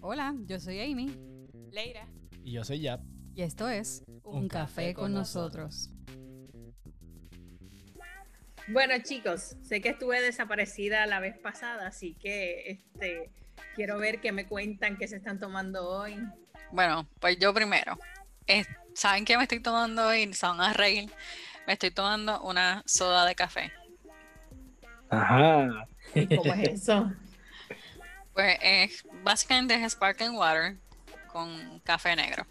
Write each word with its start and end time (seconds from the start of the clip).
Hola, 0.00 0.34
yo 0.46 0.60
soy 0.60 0.80
Amy 0.80 1.10
Leira. 1.72 2.06
Y 2.44 2.52
yo 2.52 2.64
soy 2.64 2.80
Yap. 2.80 3.00
y 3.34 3.42
esto 3.42 3.68
es 3.68 4.04
Un, 4.22 4.48
café, 4.48 4.94
con 4.94 5.12
nosotros. 5.12 5.90
Bueno, 8.68 8.94
chicos, 9.02 9.56
sé 9.62 9.80
que 9.80 9.90
estuve 9.90 10.20
desaparecida 10.20 11.06
la 11.06 11.20
vez 11.20 11.38
pasada, 11.38 11.86
así 11.86 12.14
que 12.14 12.70
este 12.70 13.30
quiero 13.74 13.98
ver 13.98 14.20
qué 14.20 14.32
me 14.32 14.46
cuentan, 14.46 14.96
qué 14.96 15.06
se 15.06 15.16
están 15.16 15.38
tomando 15.38 15.88
hoy. 15.88 16.16
Bueno, 16.72 17.08
pues 17.20 17.38
yo 17.38 17.54
primero. 17.54 17.96
Eh, 18.46 18.64
¿Saben 18.94 19.24
qué 19.24 19.36
me 19.36 19.44
estoy 19.44 19.60
tomando 19.60 20.06
hoy? 20.08 20.32
Se 20.32 20.46
van 20.46 20.60
a 20.60 20.72
reír. 20.72 21.10
Me 21.66 21.74
estoy 21.74 21.90
tomando 21.90 22.40
una 22.42 22.82
soda 22.86 23.24
de 23.26 23.34
café. 23.34 23.72
Ajá. 25.10 25.86
¿Y 26.14 26.36
¿Cómo 26.36 26.52
es 26.54 26.68
eso? 26.82 27.12
Pues 28.36 28.58
es 28.60 29.04
básicamente 29.24 29.82
es 29.82 29.92
sparkling 29.92 30.36
water 30.36 30.76
con 31.32 31.80
café 31.80 32.14
negro. 32.14 32.46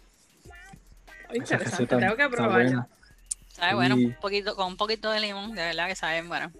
Esa 1.30 1.36
interesante, 1.36 1.96
tengo 1.96 2.16
que 2.16 2.26
buena. 2.26 2.88
¿Sabe? 3.52 3.74
Bueno, 3.74 3.94
un 3.94 4.16
poquito, 4.20 4.56
con 4.56 4.66
un 4.66 4.76
poquito 4.76 5.12
de 5.12 5.20
limón, 5.20 5.54
de 5.54 5.62
verdad 5.62 5.86
que 5.86 5.94
saben, 5.94 6.28
bueno. 6.28 6.50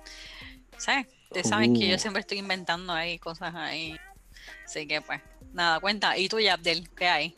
¿Sabes? 0.78 1.08
Ustedes 1.24 1.48
saben 1.48 1.74
que 1.74 1.88
yo 1.88 1.96
Uh. 1.96 1.98
siempre 1.98 2.20
estoy 2.20 2.38
inventando 2.38 2.92
ahí 2.92 3.18
cosas 3.18 3.52
ahí. 3.56 3.98
Así 4.64 4.86
que 4.86 5.00
pues, 5.00 5.20
nada, 5.52 5.80
cuenta. 5.80 6.16
¿Y 6.16 6.28
tú, 6.28 6.38
Abdel? 6.48 6.88
¿Qué 6.90 7.08
hay? 7.08 7.36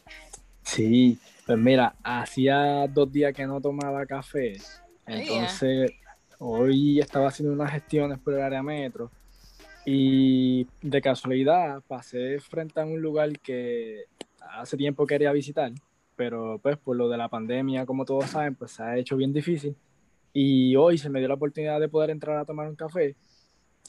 Sí, 0.65 1.19
pues 1.47 1.57
mira, 1.59 1.95
hacía 2.03 2.87
dos 2.87 3.11
días 3.11 3.33
que 3.33 3.47
no 3.47 3.63
tomaba 3.63 4.05
café. 4.05 4.61
Ay, 5.07 5.23
Entonces, 5.23 5.91
hoy 6.39 7.01
estaba 7.01 7.29
haciendo 7.29 7.55
unas 7.55 7.73
gestiones 7.73 8.19
por 8.19 8.35
el 8.35 8.43
área 8.43 8.63
metro. 8.63 9.11
Y 9.91 10.67
de 10.83 11.01
casualidad 11.01 11.83
pasé 11.89 12.39
frente 12.41 12.79
a 12.79 12.85
un 12.85 13.01
lugar 13.01 13.33
que 13.41 14.05
hace 14.39 14.77
tiempo 14.77 15.07
quería 15.07 15.33
visitar, 15.33 15.73
pero 16.15 16.59
pues 16.63 16.77
por 16.77 16.95
lo 16.95 17.09
de 17.09 17.17
la 17.17 17.31
pandemia, 17.31 17.87
como 17.87 18.05
todos 18.05 18.27
saben, 18.27 18.55
pues 18.55 18.73
se 18.73 18.83
ha 18.83 18.99
hecho 18.99 19.17
bien 19.17 19.33
difícil. 19.33 19.75
Y 20.35 20.77
hoy 20.77 20.99
se 20.99 21.09
me 21.09 21.21
dio 21.21 21.29
la 21.29 21.37
oportunidad 21.37 21.81
de 21.81 21.89
poder 21.89 22.11
entrar 22.11 22.37
a 22.37 22.45
tomar 22.45 22.69
un 22.69 22.77
café, 22.77 23.17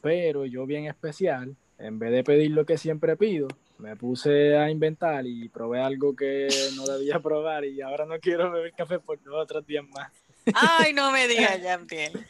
pero 0.01 0.45
yo 0.45 0.65
bien 0.65 0.85
especial, 0.85 1.53
en 1.77 1.99
vez 1.99 2.11
de 2.11 2.23
pedir 2.23 2.51
lo 2.51 2.65
que 2.65 2.77
siempre 2.77 3.17
pido, 3.17 3.49
me 3.77 3.97
puse 3.97 4.55
a 4.55 4.71
inventar 4.71 5.27
y 5.27 5.49
probé 5.49 5.81
algo 5.81 6.15
que 6.15 6.47
no 6.77 6.85
debía 6.85 7.19
probar 7.21 7.65
y 7.65 7.81
ahora 7.81 8.05
no 8.05 8.17
quiero 8.21 8.49
beber 8.51 8.71
café 8.71 8.99
por 8.99 9.21
dos 9.21 9.35
otros 9.35 9.67
días 9.67 9.83
más. 9.89 10.09
Ay, 10.53 10.93
no 10.93 11.11
me 11.11 11.27
digas, 11.27 11.59
Abdel. 11.65 12.13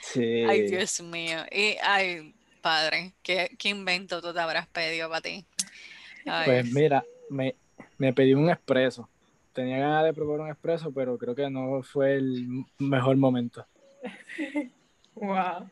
Sí. 0.00 0.44
Ay, 0.46 0.68
Dios 0.68 1.00
mío. 1.00 1.38
Y, 1.50 1.76
ay, 1.82 2.34
padre, 2.64 3.12
¿qué, 3.22 3.54
qué 3.58 3.68
invento 3.68 4.22
tú 4.22 4.32
te 4.32 4.40
habrás 4.40 4.66
pedido 4.66 5.10
para 5.10 5.20
ti? 5.20 5.44
Ay, 6.24 6.46
Pues 6.46 6.72
mira, 6.72 7.04
me, 7.28 7.54
me 7.98 8.14
pedí 8.14 8.32
un 8.32 8.48
expreso. 8.48 9.06
Tenía 9.52 9.78
ganas 9.78 10.04
de 10.04 10.14
probar 10.14 10.40
un 10.40 10.48
expreso, 10.48 10.90
pero 10.90 11.18
creo 11.18 11.34
que 11.34 11.50
no 11.50 11.82
fue 11.82 12.14
el 12.14 12.64
mejor 12.78 13.16
momento. 13.16 13.66
Wow. 15.16 15.70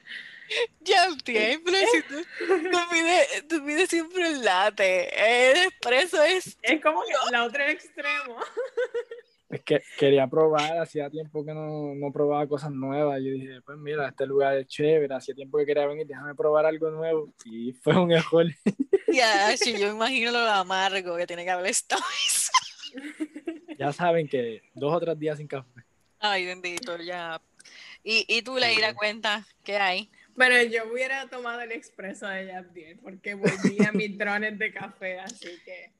ya 0.82 1.02
Abdel, 1.02 1.60
pero 1.64 1.78
si 1.78 2.02
tú, 2.02 2.14
tú 2.46 2.78
pides, 2.92 3.48
tú 3.48 3.66
pides 3.66 3.90
siempre 3.90 4.28
el 4.28 4.44
latte. 4.44 5.50
El 5.50 5.64
expreso 5.64 6.22
es. 6.22 6.56
Es 6.62 6.80
como 6.80 7.02
que 7.02 7.12
la 7.32 7.42
otra 7.42 7.68
extremo. 7.72 8.36
Es 9.53 9.62
que 9.62 9.83
quería 9.98 10.27
probar, 10.27 10.78
hacía 10.78 11.11
tiempo 11.11 11.45
que 11.45 11.53
no, 11.53 11.95
no 11.95 12.11
probaba 12.11 12.47
cosas 12.48 12.70
nuevas. 12.70 13.20
Yo 13.22 13.33
dije, 13.33 13.61
pues 13.61 13.77
mira, 13.77 14.09
este 14.09 14.27
lugar 14.27 14.56
es 14.56 14.67
chévere, 14.67 15.14
hacía 15.14 15.34
tiempo 15.34 15.59
que 15.59 15.67
quería 15.67 15.86
venir, 15.86 16.06
déjame 16.06 16.34
probar 16.34 16.64
algo 16.64 16.91
nuevo. 16.91 17.34
Y 17.44 17.72
fue 17.75 17.98
un 18.00 18.11
error. 18.12 18.47
Ya, 19.09 19.55
si 19.59 19.78
yo 19.78 19.91
imagino 19.91 20.31
lo 20.31 20.39
amargo 20.39 21.17
que 21.17 21.27
tiene 21.27 21.44
que 21.44 21.50
haber 21.50 21.67
estado 21.67 22.03
eso. 22.27 22.50
ya 23.78 23.92
saben 23.92 24.27
que 24.27 24.62
dos 24.75 24.94
o 24.94 25.00
tres 25.00 25.19
días 25.19 25.36
sin 25.36 25.47
café. 25.47 25.83
Ay, 26.19 26.47
bendito, 26.47 26.97
ya. 26.97 27.38
Y, 28.03 28.25
y 28.28 28.41
tú, 28.41 28.56
Leira, 28.56 28.94
cuenta, 28.94 29.47
¿qué 29.65 29.76
hay? 29.76 30.10
Bueno, 30.34 30.62
yo 30.62 30.91
hubiera 30.91 31.28
tomado 31.28 31.60
el 31.60 31.72
expreso 31.72 32.26
de 32.26 32.47
Yabdiel 32.47 32.99
porque 33.00 33.34
volví 33.34 33.84
a 33.87 33.93
mis 33.93 34.16
drones 34.16 34.59
de 34.59 34.72
café, 34.72 35.21
así 35.21 35.50
que. 35.62 35.91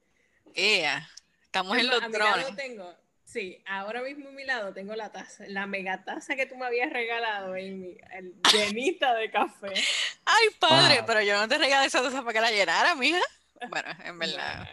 Ea, 0.55 1.07
estamos 1.43 1.77
en 1.77 1.87
Bueno, 1.87 2.01
los 2.01 2.11
drones. 2.11 2.55
tengo, 2.55 2.93
sí, 3.25 3.61
ahora 3.65 4.01
mismo 4.01 4.29
a 4.29 4.31
mi 4.31 4.43
lado 4.43 4.73
tengo 4.73 4.95
la 4.95 5.11
taza, 5.11 5.45
la 5.47 5.65
mega 5.65 6.03
taza 6.03 6.35
que 6.35 6.45
tú 6.45 6.55
me 6.55 6.65
habías 6.65 6.91
regalado, 6.91 7.53
Amy, 7.53 7.97
el 8.11 8.35
llenita 8.51 9.13
de 9.15 9.31
café. 9.31 9.73
Ay, 10.25 10.47
padre, 10.59 10.97
Wow. 10.99 11.05
pero 11.07 11.21
yo 11.21 11.37
no 11.39 11.47
te 11.47 11.57
regalé 11.57 11.87
esa 11.87 12.01
taza 12.01 12.21
para 12.21 12.33
que 12.33 12.41
la 12.41 12.51
llenara, 12.51 12.95
mija. 12.95 13.19
Bueno, 13.69 13.89
en 14.03 14.19
verdad. 14.19 14.67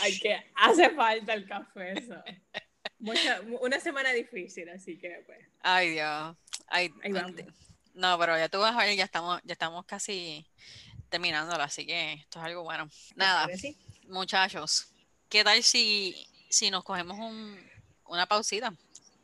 Hay 0.00 0.18
que, 0.18 0.42
hace 0.56 0.90
falta 0.90 1.34
el 1.34 1.46
café, 1.46 1.92
eso. 1.98 2.14
Mucha- 2.98 3.40
una 3.60 3.78
semana 3.78 4.10
difícil, 4.12 4.68
así 4.70 4.98
que 4.98 5.22
pues. 5.26 5.38
Ay, 5.62 5.90
Dios. 5.90 6.36
Ay, 6.66 6.90
Ahí 7.02 7.12
vamos. 7.12 7.32
enti- 7.32 7.52
no, 7.94 8.18
pero 8.18 8.36
ya 8.36 8.48
tú 8.48 8.58
vas 8.58 8.74
a 8.76 8.84
ver, 8.84 8.96
ya 8.96 9.04
estamos, 9.04 9.40
ya 9.44 9.52
estamos 9.52 9.84
casi 9.86 10.46
terminándolo, 11.08 11.62
así 11.62 11.86
que 11.86 12.14
esto 12.14 12.38
es 12.40 12.44
algo 12.44 12.62
bueno. 12.64 12.88
Nada, 13.14 13.48
muchachos, 14.08 14.92
¿qué 15.28 15.42
tal 15.44 15.62
si, 15.62 16.26
si 16.48 16.70
nos 16.70 16.84
cogemos 16.84 17.18
un, 17.18 17.58
una 18.06 18.26
pausita 18.26 18.72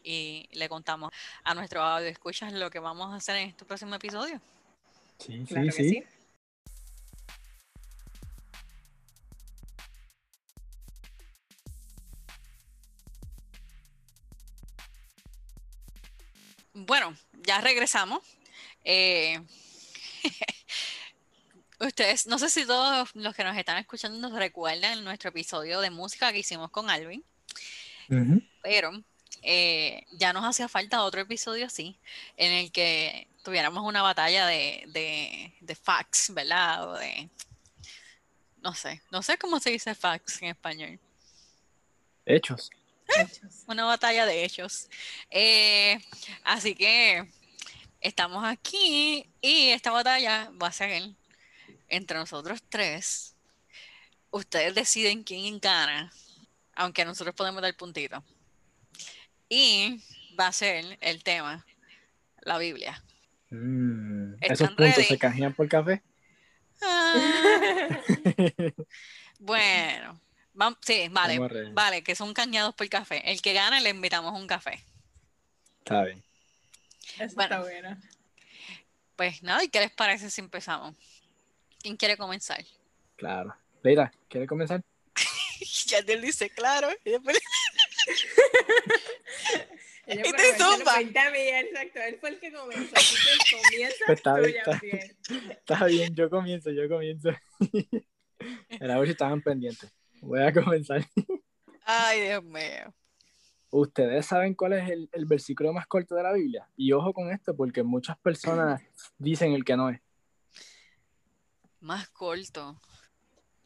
y 0.03 0.49
le 0.53 0.69
contamos 0.69 1.11
a 1.43 1.55
nuestro 1.55 1.83
audio 1.83 2.09
escuchas 2.09 2.53
lo 2.53 2.71
que 2.71 2.79
vamos 2.79 3.13
a 3.13 3.17
hacer 3.17 3.37
en 3.37 3.49
este 3.49 3.65
próximo 3.65 3.95
episodio? 3.95 4.41
Sí, 5.19 5.45
Claro 5.49 5.71
sí, 5.73 5.77
que 5.77 5.85
sí. 5.85 5.91
sí. 5.91 6.05
Bueno, 16.77 17.17
ya 17.47 17.61
regresamos. 17.61 18.21
Eh, 18.85 19.41
ustedes, 21.81 22.27
no 22.27 22.39
sé 22.39 22.51
si 22.51 22.67
todos 22.67 23.15
los 23.15 23.35
que 23.35 23.45
nos 23.45 23.57
están 23.57 23.79
escuchando 23.79 24.19
nos 24.19 24.39
recuerdan 24.39 25.05
nuestro 25.05 25.31
episodio 25.31 25.81
de 25.81 25.91
música 25.91 26.33
que 26.33 26.39
hicimos 26.39 26.71
con 26.71 26.91
Alvin, 26.91 27.25
pero 28.63 28.93
eh, 29.43 30.05
ya 30.13 30.33
nos 30.33 30.45
hacía 30.45 30.69
falta 30.69 31.03
otro 31.03 31.21
episodio 31.21 31.67
así, 31.67 31.99
en 32.37 32.53
el 32.53 32.73
que 32.73 33.29
tuviéramos 33.43 33.85
una 33.85 34.03
batalla 34.03 34.47
de, 34.47 34.85
de, 34.89 35.53
de 35.61 35.75
facts, 35.75 36.33
¿verdad? 36.33 36.89
O 36.89 36.95
de, 36.95 37.29
no 38.63 38.75
sé, 38.75 39.03
no 39.11 39.23
sé 39.23 39.37
cómo 39.37 39.61
se 39.61 39.71
dice 39.71 39.95
facts 39.95 40.41
en 40.43 40.49
español. 40.49 40.99
Hechos. 42.25 42.71
Hechos. 43.07 43.65
una 43.67 43.85
batalla 43.85 44.25
de 44.25 44.45
hechos. 44.45 44.89
Eh, 45.31 45.99
así 46.43 46.75
que 46.75 47.29
estamos 48.01 48.45
aquí 48.45 49.29
y 49.41 49.69
esta 49.69 49.91
batalla 49.91 50.51
va 50.61 50.69
a 50.69 50.73
ser 50.73 51.15
entre 51.89 52.19
nosotros 52.19 52.63
tres. 52.69 53.35
Ustedes 54.31 54.75
deciden 54.75 55.23
quién 55.23 55.61
gana, 55.61 56.13
aunque 56.75 57.05
nosotros 57.05 57.35
podemos 57.35 57.63
dar 57.63 57.77
puntito. 57.77 58.23
Y 59.49 60.03
va 60.39 60.49
a 60.49 60.53
ser 60.53 60.99
el 61.01 61.23
tema, 61.23 61.65
la 62.41 62.59
Biblia. 62.59 63.03
Mm, 63.51 64.35
¿Están 64.35 64.53
¿Esos 64.53 64.69
puntos 64.69 64.87
ready? 64.97 65.05
se 65.05 65.19
canjean 65.19 65.55
por 65.55 65.69
café? 65.69 66.03
Ah, 66.83 68.01
bueno, 69.39 70.21
vam- 70.55 70.77
sí, 70.81 71.09
vale, 71.11 71.39
vale, 71.73 72.03
que 72.03 72.15
son 72.17 72.35
cañados 72.35 72.75
por 72.75 72.89
café. 72.89 73.31
El 73.31 73.41
que 73.41 73.53
gana 73.53 73.81
le 73.81 73.91
invitamos 73.91 74.33
un 74.39 74.47
café. 74.47 74.85
Está 75.79 76.05
bien. 76.05 76.23
Eso 77.19 77.35
Bueno. 77.37 77.43
está 77.57 77.61
bueno. 77.61 77.97
Pues 79.17 79.43
nada, 79.43 79.63
¿y 79.63 79.69
qué 79.69 79.79
les 79.81 79.93
parece 79.93 80.31
si 80.31 80.41
empezamos? 80.41 80.97
¿Quién 81.85 81.97
quiere 81.99 82.17
comenzar? 82.17 82.65
Claro. 83.17 83.55
Leira, 83.83 84.11
¿quieres 84.29 84.49
comenzar? 84.49 84.83
Ya 85.87 86.03
te 86.03 86.17
lo 86.17 86.23
dice 86.23 86.51
claro. 86.51 86.89
y 87.05 87.11
después- 87.11 87.39
Ella 90.07 90.21
Y 90.27 90.31
por 90.31 90.37
te 90.37 90.59
zumba. 90.59 91.01
exacto. 91.01 92.01
Él 92.01 92.17
fue 92.21 92.29
el 92.31 92.41
que 92.41 92.53
comenzó, 92.53 92.95
así 92.97 93.17
que 93.17 93.57
comienza 93.57 93.97
Pues 94.07 94.19
está 94.19 94.35
bien, 94.39 94.57
está 94.57 94.73
Yabdiel. 94.73 95.17
Está 95.51 95.85
bien, 95.87 96.15
yo 96.15 96.29
comienzo, 96.31 96.71
yo 96.73 96.89
comienzo. 96.89 97.31
Era 98.69 98.95
a 98.97 98.99
ver 98.99 99.07
si 99.07 99.13
estaban 99.13 99.41
pendientes. 99.41 99.91
Voy 100.21 100.43
a 100.43 100.53
comenzar. 100.53 101.03
Ay, 101.85 102.21
Dios 102.23 102.43
mío. 102.45 102.93
¿Ustedes 103.71 104.27
saben 104.27 104.55
cuál 104.55 104.75
es 104.75 104.91
el, 104.91 105.09
el 105.13 105.25
versículo 105.25 105.73
más 105.73 105.87
corto 105.87 106.15
de 106.15 106.23
la 106.23 106.33
Biblia? 106.33 106.69
Y 106.77 106.93
ojo 106.93 107.13
con 107.15 107.31
esto, 107.33 107.57
porque 107.57 107.83
muchas 107.83 108.19
personas 108.19 108.83
dicen 109.19 109.53
el 109.53 109.65
que 109.65 109.77
no 109.77 109.89
es. 109.91 110.01
Más 111.85 112.09
corto. 112.09 112.81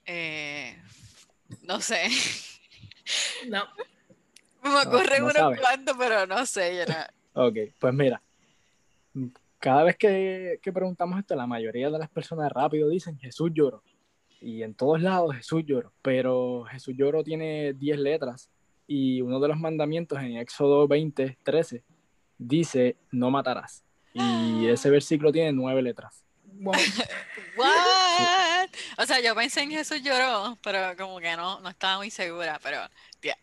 Eh, 0.05 0.77
no 1.63 1.81
sé. 1.81 2.09
No, 3.49 3.63
Me 4.63 4.71
No, 4.71 4.81
ocurre 4.83 5.19
no 5.21 5.25
unos 5.27 5.35
sabe. 5.37 5.59
cuantos, 5.59 5.97
pero 5.97 6.27
no 6.27 6.45
sé. 6.45 6.77
yo 6.77 6.93
no- 6.93 7.47
Ok, 7.47 7.57
pues 7.79 7.95
mira, 7.95 8.21
cada 9.61 9.85
vez 9.85 9.97
que, 9.97 10.59
que 10.61 10.73
preguntamos 10.73 11.19
esto, 11.21 11.35
la 11.37 11.47
mayoría 11.47 11.89
de 11.91 11.99
las 11.99 12.11
personas 12.11 12.51
rápido 12.53 12.89
dicen 12.89 13.19
Jesús 13.19 13.51
lloró. 13.55 13.83
y 14.41 14.63
en 14.63 14.75
todos 14.75 15.01
lados 15.01 15.35
Jesús 15.37 15.63
lloró, 15.65 15.93
pero 16.03 16.65
Jesús 16.71 16.95
lloró 16.97 17.25
tiene 17.25 17.73
10 17.73 17.99
letras 17.99 18.49
y 18.87 19.21
uno 19.21 19.41
de 19.41 19.49
los 19.49 19.59
mandamientos 19.59 20.19
en 20.21 20.37
Éxodo 20.37 20.87
20, 20.87 21.39
13 21.43 21.83
dice 22.39 22.97
no 23.11 23.31
matarás. 23.31 23.85
Y 24.13 24.67
ese 24.69 24.91
versículo 24.91 25.33
tiene 25.33 25.53
nueve 25.53 25.81
letras. 25.83 26.23
Wow. 26.61 26.75
What? 28.19 28.69
O 28.99 29.07
sea, 29.07 29.21
yo 29.21 29.35
pensé 29.35 29.63
en 29.63 29.71
Jesús 29.71 30.03
lloró, 30.03 30.59
pero 30.63 30.97
como 30.97 31.19
que 31.21 31.37
no, 31.37 31.61
no 31.61 31.69
estaba 31.69 31.99
muy 31.99 32.11
segura, 32.11 32.59
pero 32.63 32.81
tía, 33.21 33.37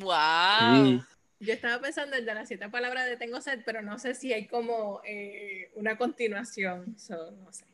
wow. 0.00 1.04
Yo 1.42 1.52
estaba 1.54 1.80
pensando 1.80 2.16
en 2.16 2.26
de 2.26 2.34
las 2.34 2.48
siete 2.48 2.68
palabras 2.68 3.06
de 3.06 3.16
tengo 3.16 3.40
sed, 3.40 3.60
pero 3.64 3.80
no 3.82 3.98
sé 3.98 4.14
si 4.14 4.32
hay 4.32 4.46
como 4.46 5.00
eh, 5.04 5.70
una 5.74 5.96
continuación. 5.96 6.98
So, 6.98 7.30
no 7.32 7.52
sé. 7.52 7.64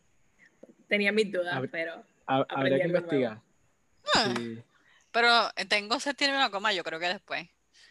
Tenía 0.88 1.10
mis 1.10 1.32
dudas, 1.32 1.60
pero 1.70 2.04
habría 2.26 2.78
que 2.78 2.86
investigar. 2.86 3.40
Ah, 4.14 4.34
Sí. 4.36 4.62
Pero 5.10 5.50
tengo 5.68 5.98
se 5.98 6.14
tiene 6.14 6.36
una 6.36 6.50
coma, 6.50 6.72
yo 6.72 6.84
creo 6.84 7.00
que 7.00 7.08
después. 7.08 7.48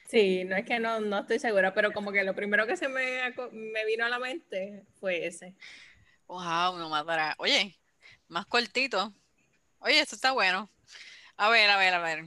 sí, 0.08 0.44
no 0.46 0.56
es 0.56 0.66
que 0.66 0.80
no, 0.80 1.00
no 1.02 1.20
estoy 1.20 1.40
segura, 1.40 1.74
pero 1.74 1.92
como 1.92 2.12
que 2.12 2.24
lo 2.24 2.36
primero 2.36 2.68
que 2.68 2.78
se 2.78 2.88
me, 2.88 3.22
me 3.52 3.86
vino 3.86 4.06
a 4.06 4.10
la 4.10 4.20
mente 4.20 4.84
fue 5.00 5.26
ese. 5.26 5.56
Wow, 6.28 6.78
no 6.78 6.90
matará. 6.90 7.36
Oye, 7.40 7.78
más 8.28 8.46
cortito. 8.46 9.14
Oye, 9.80 10.00
esto 10.00 10.16
está 10.16 10.32
bueno. 10.32 10.70
A 11.38 11.50
ver, 11.50 11.70
a 11.70 11.78
ver, 11.78 11.94
a 11.94 12.02
ver. 12.02 12.26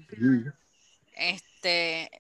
Este, 1.15 2.11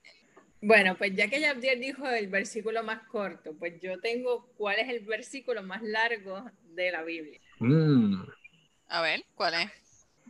Bueno, 0.60 0.96
pues 0.96 1.14
ya 1.14 1.28
que 1.28 1.40
Yabdiel 1.40 1.80
dijo 1.80 2.06
el 2.08 2.28
versículo 2.28 2.82
más 2.82 3.06
corto, 3.08 3.54
pues 3.56 3.80
yo 3.80 4.00
tengo 4.00 4.48
cuál 4.56 4.78
es 4.80 4.88
el 4.88 5.00
versículo 5.04 5.62
más 5.62 5.82
largo 5.82 6.50
de 6.74 6.90
la 6.90 7.02
Biblia. 7.02 7.40
Mm. 7.60 8.22
a 8.88 9.02
ver, 9.02 9.24
¿cuál 9.34 9.54
es? 9.54 9.70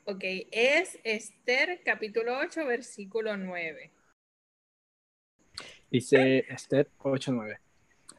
Ok, 0.04 0.24
es 0.50 0.98
Esther 1.04 1.82
capítulo 1.84 2.38
8, 2.38 2.64
versículo 2.66 3.36
9. 3.36 3.92
Dice 5.90 6.44
Esther 6.48 6.90
8:9. 6.98 7.58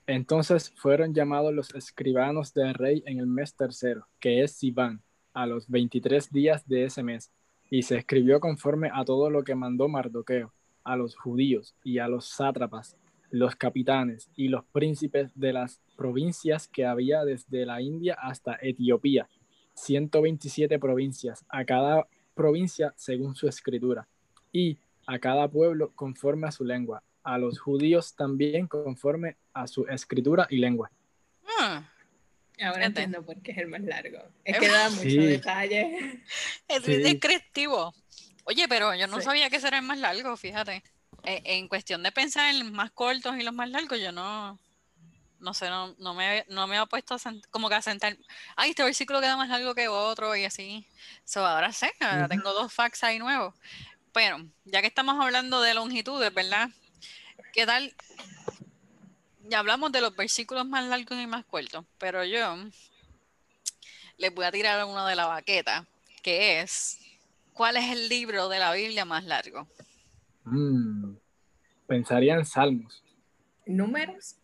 Entonces 0.08 0.72
fueron 0.76 1.14
llamados 1.14 1.54
los 1.54 1.74
escribanos 1.76 2.54
del 2.54 2.74
rey 2.74 3.04
en 3.06 3.20
el 3.20 3.28
mes 3.28 3.56
tercero, 3.56 4.08
que 4.20 4.44
es 4.44 4.54
Sivan, 4.54 5.04
a 5.40 5.46
los 5.46 5.70
23 5.70 6.34
días 6.34 6.68
de 6.68 6.84
ese 6.84 7.02
mes, 7.02 7.32
y 7.70 7.84
se 7.84 7.96
escribió 7.96 8.42
conforme 8.42 8.90
a 8.94 9.06
todo 9.06 9.30
lo 9.30 9.46
que 9.46 9.56
mandó 9.56 9.88
Mardoqueo, 9.88 10.52
a 10.84 10.98
los 10.98 11.16
judíos 11.16 11.76
y 11.82 12.00
a 12.00 12.10
los 12.10 12.26
sátrapas, 12.26 12.98
los 13.32 13.56
capitanes 13.56 14.30
y 14.36 14.50
los 14.50 14.66
príncipes 14.66 15.32
de 15.36 15.54
las 15.54 15.80
provincias 15.96 16.68
que 16.68 16.86
había 16.86 17.24
desde 17.24 17.66
la 17.66 17.82
India 17.82 18.18
hasta 18.22 18.58
Etiopía, 18.62 19.30
127 19.76 20.78
provincias, 20.78 21.46
a 21.48 21.64
cada 21.64 22.06
provincia 22.36 22.94
según 22.98 23.34
su 23.34 23.48
escritura, 23.48 24.10
y 24.52 24.78
a 25.08 25.20
cada 25.20 25.48
pueblo 25.48 25.94
conforme 25.96 26.48
a 26.48 26.52
su 26.52 26.66
lengua, 26.66 27.02
a 27.24 27.38
los 27.38 27.60
judíos 27.60 28.14
también 28.14 28.68
conforme 28.68 29.38
a 29.54 29.68
su 29.68 29.86
escritura 29.88 30.48
y 30.50 30.58
lengua. 30.58 30.92
Hmm, 31.44 31.80
Ahora 32.62 32.86
entiendo 32.86 33.26
por 33.26 33.42
qué 33.42 33.52
es 33.52 33.58
el 33.60 33.68
más 33.68 33.82
largo. 33.82 34.20
Es 34.44 34.60
que 34.60 34.68
da 34.68 34.90
mucho 34.90 35.04
Sí. 35.04 35.18
detalle. 35.18 36.24
es 36.68 36.84
Sí. 36.84 36.98
descriptivo. 36.98 37.94
Oye, 38.46 38.68
pero 38.68 38.94
yo 38.96 39.08
no 39.08 39.18
Sí. 39.18 39.24
sabía 39.24 39.50
que 39.50 39.58
ese 39.58 39.68
era 39.68 39.78
el 39.78 39.86
más 39.86 39.98
largo, 39.98 40.36
fíjate. 40.36 40.84
Eh, 41.24 41.42
En 41.46 41.68
cuestión 41.68 42.02
de 42.04 42.12
pensar 42.12 42.50
en 42.50 42.60
los 42.60 42.72
más 42.72 42.92
cortos 42.92 43.36
y 43.38 43.44
los 43.44 43.54
más 43.54 43.70
largos, 43.70 44.00
yo 44.00 44.12
no, 44.12 44.58
no 45.40 45.54
sé, 45.54 45.70
no, 45.70 45.96
no 46.00 46.14
me, 46.14 46.46
no 46.50 46.68
me 46.68 46.78
he 46.82 46.88
puesto 46.88 47.14
a 47.14 47.18
sent- 47.20 47.46
como 47.52 47.70
que 47.70 47.76
a 47.76 47.82
sentar, 47.82 48.18
ay, 48.56 48.72
este 48.72 48.84
versículo 48.84 49.22
queda 49.22 49.38
más 49.38 49.50
largo 49.50 49.74
que 49.76 49.88
otro 49.88 50.36
y 50.36 50.46
así. 50.46 50.86
So, 51.26 51.46
ahora 51.46 51.72
sé, 51.72 51.92
ahora 52.00 52.28
tengo 52.28 52.52
dos 52.54 52.74
facts 52.74 53.04
ahí 53.04 53.20
nuevos. 53.20 53.54
Pero, 54.14 54.38
ya 54.66 54.82
que 54.82 54.88
estamos 54.88 55.16
hablando 55.24 55.62
de 55.62 55.74
longitudes, 55.76 56.34
¿verdad? 56.34 56.70
¿Qué 57.54 57.66
tal? 57.66 57.94
Ya 59.50 59.58
hablamos 59.58 59.92
de 59.92 60.02
los 60.02 60.16
versículos 60.16 60.64
más 60.68 60.86
largos 60.86 61.18
y 61.18 61.26
más 61.26 61.44
cortos, 61.44 61.84
pero 61.98 62.24
yo 62.24 62.56
les 64.18 64.32
voy 64.32 64.46
a 64.46 64.52
tirar 64.52 64.86
uno 64.86 65.08
de 65.08 65.16
la 65.16 65.26
baqueta, 65.26 65.88
que 66.22 66.62
es, 66.62 67.00
¿cuál 67.54 67.78
es 67.78 67.90
el 67.90 68.10
libro 68.10 68.48
de 68.48 68.60
la 68.60 68.72
Biblia 68.74 69.06
más 69.06 69.24
largo? 69.24 69.68
Mm. 70.44 71.16
Pensaría 71.88 72.36
en 72.36 72.46
Salmos. 72.46 73.04
¿Números? 73.66 74.36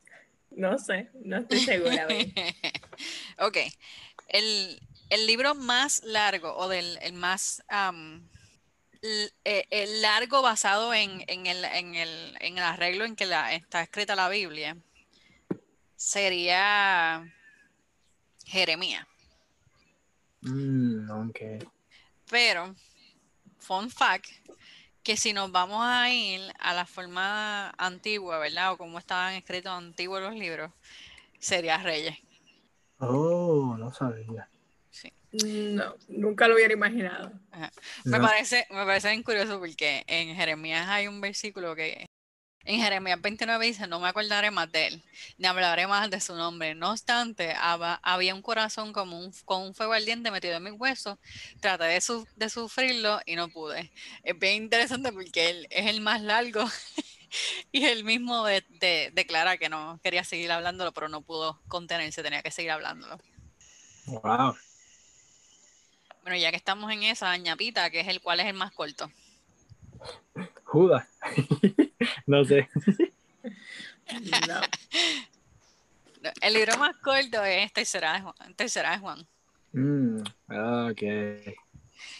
No 0.49 0.79
sé, 0.79 1.11
no 1.13 1.37
estoy 1.37 1.59
segura. 1.59 2.07
ok, 3.39 3.57
el, 4.29 4.81
el 5.11 5.27
libro 5.27 5.53
más 5.53 6.01
largo 6.03 6.57
o 6.57 6.67
del 6.67 6.97
el 7.03 7.13
más 7.13 7.63
eh, 9.43 9.67
el 9.69 10.01
largo 10.01 10.41
basado 10.41 10.95
en, 10.95 11.23
en 11.27 11.45
el, 11.45 11.63
en, 11.63 11.93
el, 11.93 12.37
en 12.39 12.57
el 12.57 12.63
arreglo 12.63 13.05
en 13.05 13.15
que 13.15 13.27
la, 13.27 13.53
está 13.53 13.83
escrita 13.83 14.15
la 14.15 14.29
Biblia 14.29 14.75
sería 16.05 17.33
Jeremías. 18.45 19.07
Mm, 20.41 21.09
ok. 21.09 21.39
Pero, 22.29 22.75
fun 23.57 23.89
fact, 23.89 24.27
que 25.01 25.17
si 25.17 25.33
nos 25.33 25.51
vamos 25.51 25.81
a 25.83 26.11
ir 26.11 26.41
a 26.59 26.75
la 26.75 26.85
forma 26.85 27.71
antigua, 27.79 28.37
¿verdad? 28.37 28.73
O 28.73 28.77
como 28.77 28.99
estaban 28.99 29.33
escritos 29.33 29.71
antiguos 29.71 30.21
los 30.21 30.35
libros, 30.35 30.71
sería 31.39 31.79
Reyes. 31.79 32.17
Oh, 32.99 33.75
no 33.77 33.91
sabía. 33.91 34.47
Sí. 34.91 35.11
No, 35.31 35.95
nunca 36.07 36.47
lo 36.47 36.53
hubiera 36.53 36.73
imaginado. 36.73 37.31
Me 38.03 38.19
No. 38.19 38.27
parece, 38.27 38.67
me 38.69 38.85
parece 38.85 39.09
bien 39.09 39.23
curioso 39.23 39.59
porque 39.59 40.03
en 40.05 40.35
Jeremías 40.35 40.87
hay 40.87 41.07
un 41.07 41.19
versículo 41.19 41.75
que 41.75 42.05
en 42.65 42.81
Jeremías 42.81 43.21
29 43.21 43.65
dice, 43.65 43.87
no 43.87 43.99
me 43.99 44.07
acordaré 44.07 44.49
más 44.51 44.71
de 44.71 44.87
él, 44.87 45.03
ni 45.37 45.47
hablaré 45.47 45.85
más 45.87 46.09
de 46.09 46.19
su 46.19 46.35
nombre. 46.35 46.73
No 46.75 46.91
obstante, 46.91 47.53
haba- 47.53 47.99
había 48.03 48.33
un 48.33 48.41
corazón 48.41 48.91
como 48.91 49.19
un, 49.19 49.31
con 49.45 49.61
un 49.61 49.75
fuego 49.75 49.93
ardiente 49.93 50.31
metido 50.31 50.55
en 50.57 50.63
mis 50.63 50.73
huesos. 50.73 51.17
Traté 51.61 51.85
de, 51.85 52.01
su- 52.01 52.27
de 52.35 52.49
sufrirlo 52.49 53.19
y 53.25 53.35
no 53.35 53.49
pude. 53.49 53.91
Es 54.23 54.37
bien 54.39 54.63
interesante 54.63 55.11
porque 55.13 55.49
él 55.49 55.67
es 55.69 55.85
el 55.87 56.01
más 56.01 56.21
largo 56.21 56.65
y 57.71 57.85
él 57.85 58.03
mismo 58.03 58.45
de- 58.45 58.65
de- 58.69 59.11
declara 59.13 59.57
que 59.57 59.69
no 59.69 59.99
quería 60.03 60.23
seguir 60.23 60.51
hablándolo, 60.51 60.91
pero 60.91 61.07
no 61.07 61.21
pudo 61.21 61.61
contenerse, 61.67 62.23
tenía 62.23 62.41
que 62.41 62.51
seguir 62.51 62.71
hablándolo. 62.71 63.19
Wow. 64.07 64.55
Bueno, 66.23 66.37
ya 66.37 66.49
que 66.49 66.57
estamos 66.57 66.91
en 66.91 67.03
esa, 67.03 67.37
ñapita, 67.37 67.91
que 67.91 67.99
es 67.99 68.07
el 68.07 68.19
cual 68.21 68.39
es 68.39 68.47
el 68.47 68.53
más 68.55 68.71
corto. 68.71 69.11
Judas. 70.75 71.07
no 72.27 72.43
sé. 72.43 72.67
No. 74.47 74.61
El 76.41 76.53
libro 76.53 76.77
más 76.77 76.97
corto 76.97 77.43
es 77.45 77.71
Tercera 77.71 78.13
de 78.13 78.21
Juan. 78.21 78.53
Tercera 78.55 78.91
de 78.91 78.97
Juan. 78.97 79.25
Mm, 79.71 80.19
ok. 80.89 81.01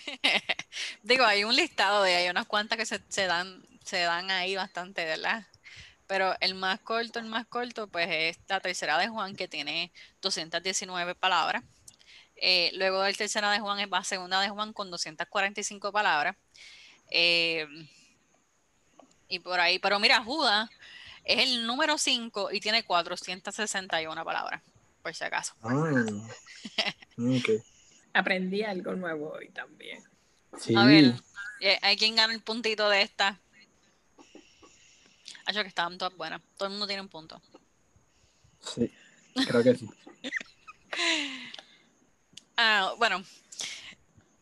Digo, 1.03 1.25
hay 1.25 1.43
un 1.43 1.53
listado 1.53 2.03
de 2.03 2.15
hay 2.15 2.29
unas 2.29 2.45
cuantas 2.45 2.77
que 2.77 2.85
se, 2.85 3.01
se 3.09 3.25
dan, 3.25 3.61
se 3.83 3.99
dan 3.99 4.31
ahí 4.31 4.55
bastante, 4.55 5.03
¿verdad? 5.03 5.45
Pero 6.07 6.33
el 6.39 6.55
más 6.55 6.79
corto, 6.79 7.19
el 7.19 7.25
más 7.25 7.45
corto, 7.47 7.87
pues 7.87 8.07
es 8.09 8.39
la 8.47 8.61
tercera 8.61 8.97
de 8.97 9.09
Juan, 9.09 9.35
que 9.35 9.49
tiene 9.49 9.91
219 10.21 11.15
palabras. 11.15 11.63
Eh, 12.37 12.71
luego 12.75 13.01
del 13.01 13.17
tercera 13.17 13.51
de 13.51 13.59
Juan 13.59 13.79
es 13.79 13.89
la 13.89 14.03
segunda 14.05 14.39
de 14.39 14.49
Juan 14.49 14.71
con 14.71 14.89
245 14.91 15.91
palabras. 15.91 16.37
Eh, 17.11 17.67
y 19.27 19.39
por 19.39 19.59
ahí, 19.59 19.79
pero 19.79 19.99
mira, 19.99 20.23
Judas 20.23 20.69
es 21.23 21.39
el 21.39 21.65
número 21.65 21.97
5 21.97 22.51
y 22.51 22.59
tiene 22.59 22.83
461 22.83 24.23
palabras, 24.23 24.61
por 25.01 25.13
si 25.13 25.23
acaso. 25.23 25.55
Ah, 25.61 26.03
ok. 27.17 27.49
Aprendí 28.13 28.63
algo 28.63 28.95
nuevo 28.95 29.31
hoy 29.31 29.49
también. 29.49 30.03
Sí. 30.59 30.73
A 30.75 30.85
ver, 30.85 31.15
eh, 31.59 31.77
¿hay 31.81 31.97
quien 31.97 32.15
gana 32.15 32.33
el 32.33 32.41
puntito 32.41 32.89
de 32.89 33.01
esta? 33.01 33.39
Yo 35.53 35.61
que 35.61 35.67
estaban 35.67 35.97
todas 35.97 36.15
buenas. 36.15 36.41
Todo 36.57 36.67
el 36.67 36.71
mundo 36.71 36.87
tiene 36.87 37.01
un 37.01 37.09
punto. 37.09 37.41
Sí. 38.59 38.91
Creo 39.47 39.63
que 39.63 39.75
sí. 39.75 39.89
Ah, 42.57 42.93
bueno, 42.97 43.21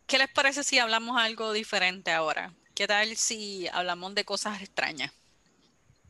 ¿qué 0.05 0.19
les 0.19 0.29
parece 0.29 0.63
si 0.63 0.77
hablamos 0.77 1.19
algo 1.19 1.51
diferente 1.51 2.11
ahora? 2.11 2.53
¿Qué 2.73 2.87
tal 2.87 3.15
si 3.15 3.67
hablamos 3.71 4.15
de 4.15 4.25
cosas 4.25 4.61
extrañas? 4.61 5.11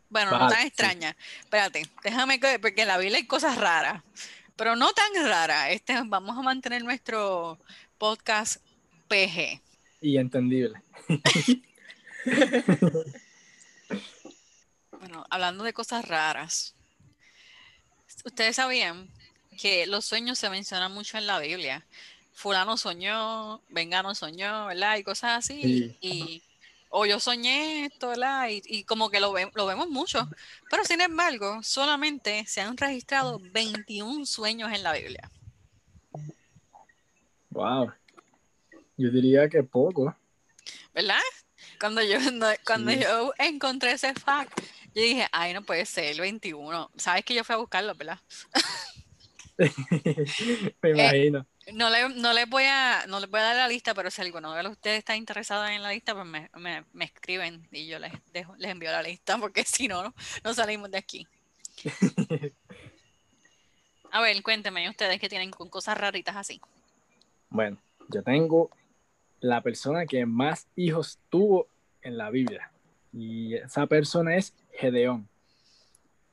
Bueno, 0.10 0.32
no 0.32 0.48
tan 0.48 0.62
sí. 0.62 0.68
extrañas. 0.68 1.16
Espérate, 1.40 1.88
déjame 2.04 2.40
que, 2.40 2.60
porque 2.60 2.84
en 2.84 2.88
la 2.88 2.98
Biblia 2.98 3.18
hay 3.18 3.28
cosas 3.28 3.58
raras, 3.58 4.04
pero 4.56 4.76
no 4.76 4.94
tan 4.94 5.28
raras. 5.28 5.72
Este, 5.72 5.96
vamos 6.06 6.38
a 6.38 6.42
mantener 6.42 6.84
nuestro 6.84 7.60
podcast 7.98 8.62
PG. 9.08 9.62
Y 10.02 10.18
entendible. 10.18 10.82
Bueno, 15.04 15.26
hablando 15.30 15.66
de 15.66 15.74
cosas 15.74 16.08
raras, 16.08 16.76
ustedes 18.24 18.56
sabían 18.56 19.10
que 19.60 19.86
los 19.86 20.06
sueños 20.06 20.40
se 20.40 20.50
mencionan 20.50 20.94
mucho 20.94 21.18
en 21.18 21.28
la 21.28 21.40
Biblia. 21.40 21.86
fulano 22.32 22.78
soñó, 22.78 23.62
vengano 23.68 24.16
soñó, 24.16 24.68
¿verdad? 24.68 24.96
Y 24.96 25.04
cosas 25.04 25.40
así. 25.40 25.62
Sí. 25.62 25.98
Y, 26.00 26.44
o 26.96 27.08
yo 27.08 27.20
soñé 27.20 27.86
esto, 27.86 28.10
¿verdad? 28.10 28.50
Y, 28.50 28.62
y 28.66 28.84
como 28.84 29.10
que 29.10 29.20
lo, 29.20 29.32
ve- 29.32 29.50
lo 29.56 29.66
vemos 29.66 29.90
mucho. 29.90 30.30
Pero 30.70 30.86
sin 30.86 31.02
embargo, 31.02 31.64
solamente 31.64 32.46
se 32.46 32.62
han 32.62 32.78
registrado 32.78 33.40
21 33.52 34.28
sueños 34.28 34.72
en 34.72 34.84
la 34.84 34.94
Biblia. 34.94 35.32
Wow. 37.50 37.92
Yo 38.96 39.10
diría 39.10 39.50
que 39.50 39.64
poco. 39.64 40.16
¿Verdad? 40.94 41.20
Cuando 41.80 42.04
yo, 42.04 42.18
cuando 42.64 42.92
Sí. 42.92 43.00
yo 43.02 43.34
encontré 43.40 43.94
ese 43.94 44.14
fact, 44.14 44.56
yo 44.94 45.02
dije, 45.02 45.28
ay, 45.32 45.54
no 45.54 45.64
puede 45.64 45.88
ser 45.88 46.06
el 46.06 46.22
21. 46.22 46.92
¿Sabes 46.96 47.26
que 47.26 47.34
yo 47.34 47.44
fui 47.44 47.54
a 47.56 47.58
buscarlo, 47.58 47.96
verdad? 47.96 48.20
Me 50.82 50.90
imagino. 50.92 51.46
No 51.72 51.90
le, 51.90 52.10
no 52.10 52.34
les 52.34 52.50
voy 52.50 52.64
a, 52.66 53.06
no 53.08 53.20
les 53.22 53.30
voy 53.30 53.40
a 53.40 53.44
dar 53.44 53.56
la 53.56 53.68
lista, 53.70 53.94
pero 53.94 54.12
si 54.12 54.22
alguno 54.22 54.54
de 54.54 54.68
ustedes 54.68 55.00
está 55.00 55.16
interesado 55.16 55.66
en 55.66 55.82
la 55.82 55.92
lista, 55.92 56.14
pues 56.14 56.26
me, 56.26 56.50
me- 56.56 56.84
me 56.92 57.06
escriben 57.06 57.68
y 57.72 57.88
yo 57.88 58.00
les 58.00 58.12
dejo, 58.34 58.56
les 58.58 58.72
envío 58.72 58.92
la 58.92 59.02
lista, 59.02 59.38
porque 59.40 59.64
si 59.64 59.88
no, 59.88 60.04
no, 60.04 60.14
no 60.44 60.54
salimos 60.54 60.92
de 60.92 60.98
aquí. 60.98 61.26
A 64.12 64.22
ver, 64.22 64.42
cuéntenme 64.44 64.88
ustedes 64.90 65.20
que 65.20 65.30
tienen 65.30 65.50
con 65.52 65.70
cosas 65.70 65.98
raritas 65.98 66.36
así. 66.36 66.62
Bueno, 67.50 67.78
yo 68.10 68.22
tengo 68.22 68.70
la 69.40 69.62
persona 69.62 70.06
que 70.06 70.26
más 70.26 70.68
hijos 70.76 71.18
tuvo 71.30 71.68
en 72.02 72.18
la 72.18 72.30
Biblia. 72.30 72.70
Y 73.12 73.56
esa 73.56 73.88
persona 73.88 74.36
es 74.36 74.54
Gedeón. 74.74 75.28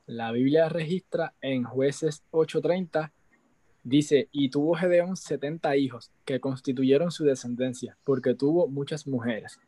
La 0.05 0.31
Biblia 0.31 0.69
registra 0.69 1.33
en 1.41 1.63
jueces 1.63 2.21
8:30, 2.31 3.11
dice, 3.83 4.29
y 4.31 4.49
tuvo 4.49 4.75
Gedeón 4.75 5.15
70 5.17 5.75
hijos 5.77 6.11
que 6.25 6.39
constituyeron 6.39 7.11
su 7.11 7.23
descendencia, 7.25 7.97
porque 8.03 8.33
tuvo 8.35 8.67
muchas 8.67 9.07
mujeres. 9.07 9.59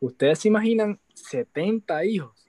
¿Ustedes 0.00 0.38
se 0.40 0.48
imaginan 0.48 0.98
70 1.14 2.04
hijos? 2.04 2.46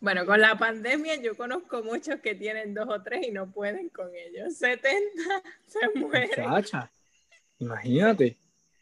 Bueno, 0.00 0.26
con 0.26 0.40
la 0.40 0.56
pandemia 0.56 1.20
yo 1.20 1.36
conozco 1.36 1.82
muchos 1.82 2.20
que 2.20 2.34
tienen 2.34 2.74
dos 2.74 2.88
o 2.88 3.02
tres 3.02 3.26
y 3.26 3.30
no 3.32 3.50
pueden 3.50 3.88
con 3.88 4.08
ellos. 4.14 4.56
70 4.56 5.00
se 5.66 5.98
mueren. 5.98 6.30
Muchacha, 6.48 6.90
imagínate. 7.58 8.36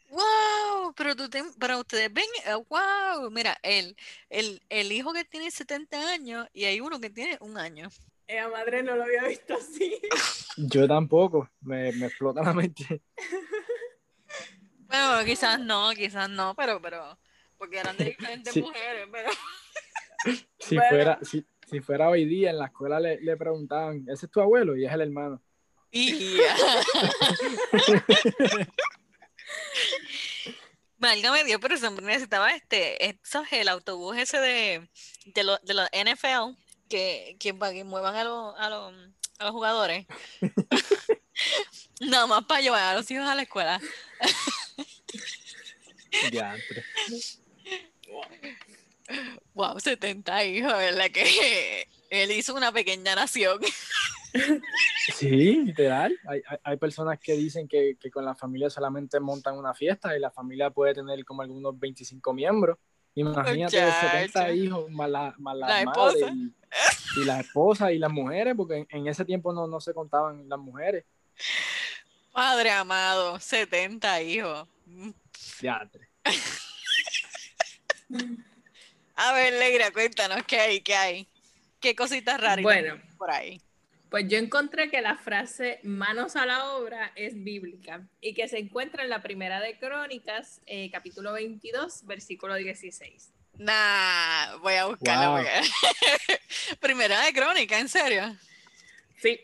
¡Wow! 0.09 0.93
Pero, 0.95 1.15
tú 1.15 1.29
te- 1.29 1.43
pero 1.59 1.79
ustedes 1.79 2.11
ven, 2.13 2.25
eh, 2.45 2.53
¡wow! 2.69 3.29
Mira, 3.29 3.57
el, 3.61 3.95
el, 4.29 4.61
el 4.69 4.91
hijo 4.91 5.11
que 5.11 5.25
tiene 5.25 5.51
70 5.51 6.11
años 6.11 6.47
y 6.53 6.65
hay 6.65 6.79
uno 6.79 6.99
que 6.99 7.09
tiene 7.09 7.37
un 7.41 7.57
año. 7.57 7.89
Ella 8.27 8.49
madre 8.49 8.83
no 8.83 8.95
lo 8.95 9.03
había 9.03 9.23
visto 9.23 9.53
así. 9.55 9.99
Yo 10.57 10.87
tampoco, 10.87 11.49
me, 11.61 11.91
me 11.93 12.07
explota 12.07 12.41
la 12.43 12.53
mente. 12.53 13.01
Bueno, 14.89 15.25
quizás 15.25 15.59
no, 15.59 15.89
quizás 15.93 16.29
no, 16.29 16.55
pero, 16.55 16.81
pero, 16.81 17.19
porque 17.57 17.77
eran 17.79 17.97
de 17.97 18.05
diferentes 18.17 18.53
Sí. 18.53 18.61
mujeres, 18.61 19.05
pero. 19.11 19.29
Si, 20.59 20.75
Bueno. 20.75 20.89
fuera, 20.89 21.19
si, 21.23 21.45
si 21.69 21.81
fuera 21.81 22.07
hoy 22.09 22.23
día 22.23 22.51
en 22.51 22.57
la 22.57 22.67
escuela 22.67 22.97
le, 22.97 23.19
le 23.19 23.35
preguntaban, 23.35 24.05
¿ese 24.07 24.27
es 24.27 24.31
tu 24.31 24.39
abuelo? 24.39 24.77
Y 24.77 24.85
es 24.85 24.93
el 24.93 25.01
hermano. 25.01 25.43
Y 25.91 26.37
Válgame 30.97 31.43
Dios, 31.43 31.59
pero 31.61 31.75
hombre 31.87 32.05
necesitaba 32.05 32.51
este, 32.51 33.09
eso 33.09 33.41
es 33.43 33.53
el 33.53 33.67
autobús 33.67 34.17
ese 34.17 34.39
de, 34.39 34.89
de, 35.25 35.43
lo- 35.43 35.59
de 35.59 35.73
la 35.73 35.89
NFL 35.91 36.57
que, 36.87 37.37
que 37.39 37.53
muevan 37.83 38.15
a, 38.15 38.23
los 38.23 38.55
a, 38.57 38.69
los 38.69 38.93
a 39.39 39.43
los 39.45 39.51
jugadores. 39.53 40.05
Nada 42.01 42.27
más 42.27 42.45
para 42.45 42.61
llevar 42.61 42.83
a 42.83 42.95
los 42.95 43.09
hijos 43.11 43.27
a 43.27 43.35
la 43.35 43.43
escuela. 43.43 43.79
Ya, 46.31 46.55
Wow, 49.53 49.79
70 49.79 50.45
hijos, 50.45 50.73
¿verdad? 50.73 51.09
Que 51.11 51.87
él 52.09 52.31
hizo 52.31 52.55
una 52.55 52.71
pequeña 52.71 53.15
nación. 53.15 53.59
Sí, 55.15 55.27
literal. 55.65 56.17
Hay, 56.27 56.41
hay, 56.45 56.57
hay 56.63 56.77
personas 56.77 57.17
que 57.19 57.33
dicen 57.33 57.67
que, 57.67 57.95
que 57.99 58.11
con 58.11 58.25
la 58.25 58.35
familia 58.35 58.69
solamente 58.69 59.19
montan 59.19 59.57
una 59.57 59.73
fiesta 59.73 60.15
y 60.15 60.19
la 60.19 60.31
familia 60.31 60.69
puede 60.69 60.93
tener 60.93 61.23
como 61.23 61.41
algunos 61.41 61.79
25 61.79 62.33
miembros. 62.33 62.77
Imagínate 63.19 63.77
Muchacha. 63.81 64.11
70 64.11 64.51
hijos 64.53 64.91
más 64.91 65.09
la, 65.09 65.33
más 65.37 65.55
la 65.57 65.67
La 65.67 65.85
madre 65.85 66.19
esposa. 66.19 66.33
y, 66.35 67.21
y 67.21 67.25
las 67.25 67.39
esposas 67.45 67.91
y 67.91 67.97
las 67.97 68.11
mujeres, 68.11 68.53
porque 68.55 68.77
en, 68.77 68.87
en 68.89 69.07
ese 69.07 69.25
tiempo 69.25 69.51
no, 69.53 69.65
no 69.67 69.79
se 69.81 69.93
contaban 69.93 70.47
las 70.47 70.59
mujeres. 70.59 71.03
Padre 72.31 72.71
amado, 72.71 73.39
70 73.39 74.21
hijos. 74.21 74.67
Ya, 75.61 75.89
A 79.15 79.33
ver, 79.33 79.53
Legra, 79.53 79.91
cuéntanos 79.91 80.43
qué 80.45 80.59
hay, 80.59 80.81
qué 80.81 80.95
hay. 80.95 81.27
¿Qué 81.79 81.95
cositas 81.95 82.39
raras 82.39 82.61
Bueno. 82.63 83.01
por 83.17 83.31
ahí? 83.31 83.59
Pues 84.09 84.27
yo 84.29 84.37
encontré 84.37 84.89
que 84.89 85.01
la 85.01 85.17
frase 85.17 85.79
manos 85.83 86.35
a 86.37 86.45
la 86.45 86.71
obra 86.71 87.11
es 87.15 87.43
bíblica 87.43 88.07
y 88.21 88.33
que 88.33 88.47
se 88.47 88.57
encuentra 88.57 89.03
en 89.03 89.09
la 89.09 89.21
primera 89.21 89.59
de 89.59 89.77
Crónicas, 89.77 90.61
eh, 90.65 90.89
capítulo 90.91 91.33
22, 91.33 92.05
versículo 92.05 92.55
16. 92.55 93.33
Nah, 93.57 94.55
voy 94.57 94.75
a 94.75 94.85
buscarla. 94.85 95.29
Wow. 95.29 95.37
porque- 95.37 96.77
Primera 96.79 97.21
de 97.25 97.33
crónica, 97.33 97.79
¿en 97.79 97.89
serio? 97.89 98.37
Sí, 99.21 99.39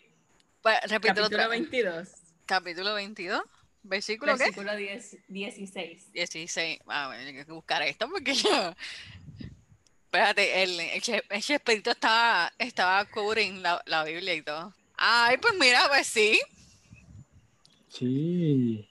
Repítelo 0.63 0.89
capítulo 0.89 1.25
otra 1.25 1.47
vez. 1.49 1.59
22, 1.71 2.09
Capítulo 2.45 2.93
22, 2.93 3.41
versículo 3.83 4.33
qué? 4.37 4.43
versículo 4.43 4.75
10 4.77 5.17
16. 5.27 6.11
16. 6.13 6.79
Ah, 6.87 7.07
bueno, 7.07 7.27
hay 7.27 7.33
que 7.45 7.51
buscar 7.51 7.81
esto 7.81 8.07
porque 8.09 8.33
yo. 8.35 8.75
Espérate, 10.13 10.61
el, 10.61 10.79
el, 10.79 11.23
el 11.27 11.41
Chespirito 11.41 11.89
estaba, 11.89 12.53
estaba 12.59 13.03
covering 13.05 13.63
la, 13.63 13.81
la 13.87 14.03
Biblia 14.03 14.35
y 14.35 14.43
todo. 14.43 14.71
Ay, 14.95 15.37
pues 15.37 15.55
mira, 15.59 15.87
pues 15.89 16.05
sí. 16.05 16.39
Sí. 17.89 18.87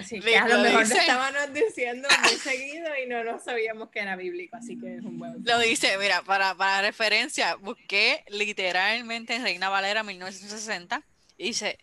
Así 0.00 0.18
que 0.18 0.38
a 0.38 0.48
lo 0.48 0.56
lo 0.56 0.62
mejor 0.62 0.84
dice. 0.84 0.94
lo 0.94 1.00
estábamos 1.02 1.52
diciendo 1.52 2.08
muy 2.22 2.36
seguido 2.38 2.88
y 3.04 3.06
no 3.06 3.22
nos 3.22 3.44
sabíamos 3.44 3.90
que 3.90 4.00
era 4.00 4.16
bíblico, 4.16 4.56
así 4.56 4.80
que 4.80 4.96
es 4.96 5.02
un 5.02 5.18
buen. 5.18 5.44
Lo 5.44 5.58
dice, 5.58 5.98
mira, 5.98 6.22
para, 6.22 6.54
para 6.54 6.80
referencia, 6.80 7.56
busqué 7.56 8.24
literalmente 8.28 9.34
en 9.34 9.42
Reina 9.42 9.68
Valera 9.68 10.02
1960. 10.02 11.02
y 11.36 11.48
Dice, 11.48 11.78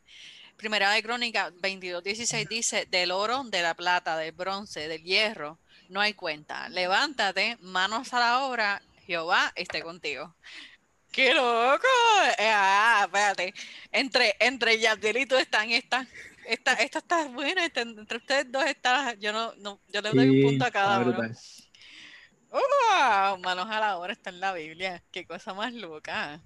Primera 0.55 0.89
de 0.89 1.03
Crónica 1.03 1.51
22.16 1.61 2.47
dice, 2.47 2.87
del 2.89 3.11
oro, 3.11 3.43
de 3.43 3.61
la 3.61 3.75
plata, 3.75 4.17
del 4.17 4.31
bronce, 4.31 4.87
del 4.87 5.03
hierro, 5.03 5.59
no 5.89 5.99
hay 6.01 6.13
cuenta. 6.13 6.69
Levántate, 6.69 7.57
manos 7.61 8.13
a 8.13 8.19
la 8.19 8.39
obra, 8.45 8.81
Jehová 9.05 9.51
esté 9.55 9.81
contigo. 9.81 10.35
¡Qué 11.11 11.33
loco! 11.33 11.87
Eh, 12.37 12.49
ah, 12.53 13.03
espérate. 13.05 13.53
Entre, 13.91 14.35
entre 14.39 14.79
Yadiel 14.79 15.17
y 15.17 15.25
tú 15.25 15.35
están 15.37 15.71
estas. 15.71 16.07
Esta, 16.45 16.73
esta 16.73 16.99
está 16.99 17.25
buena, 17.25 17.65
esta- 17.65 17.81
entre 17.81 18.17
ustedes 18.17 18.51
dos 18.51 18.63
está, 18.65 19.13
yo 19.15 19.33
no, 19.33 19.53
no 19.55 19.81
yo 19.87 20.01
le 20.01 20.11
doy 20.11 20.29
un 20.29 20.49
punto 20.49 20.65
a 20.65 20.71
cada 20.71 20.99
uno. 20.99 21.17
¡Wow! 22.51 23.37
Manos 23.39 23.67
a 23.69 23.79
la 23.79 23.97
obra 23.97 24.13
está 24.13 24.29
en 24.29 24.39
la 24.39 24.53
Biblia. 24.53 25.03
Qué 25.11 25.25
cosa 25.25 25.53
más 25.53 25.73
loca. 25.73 26.41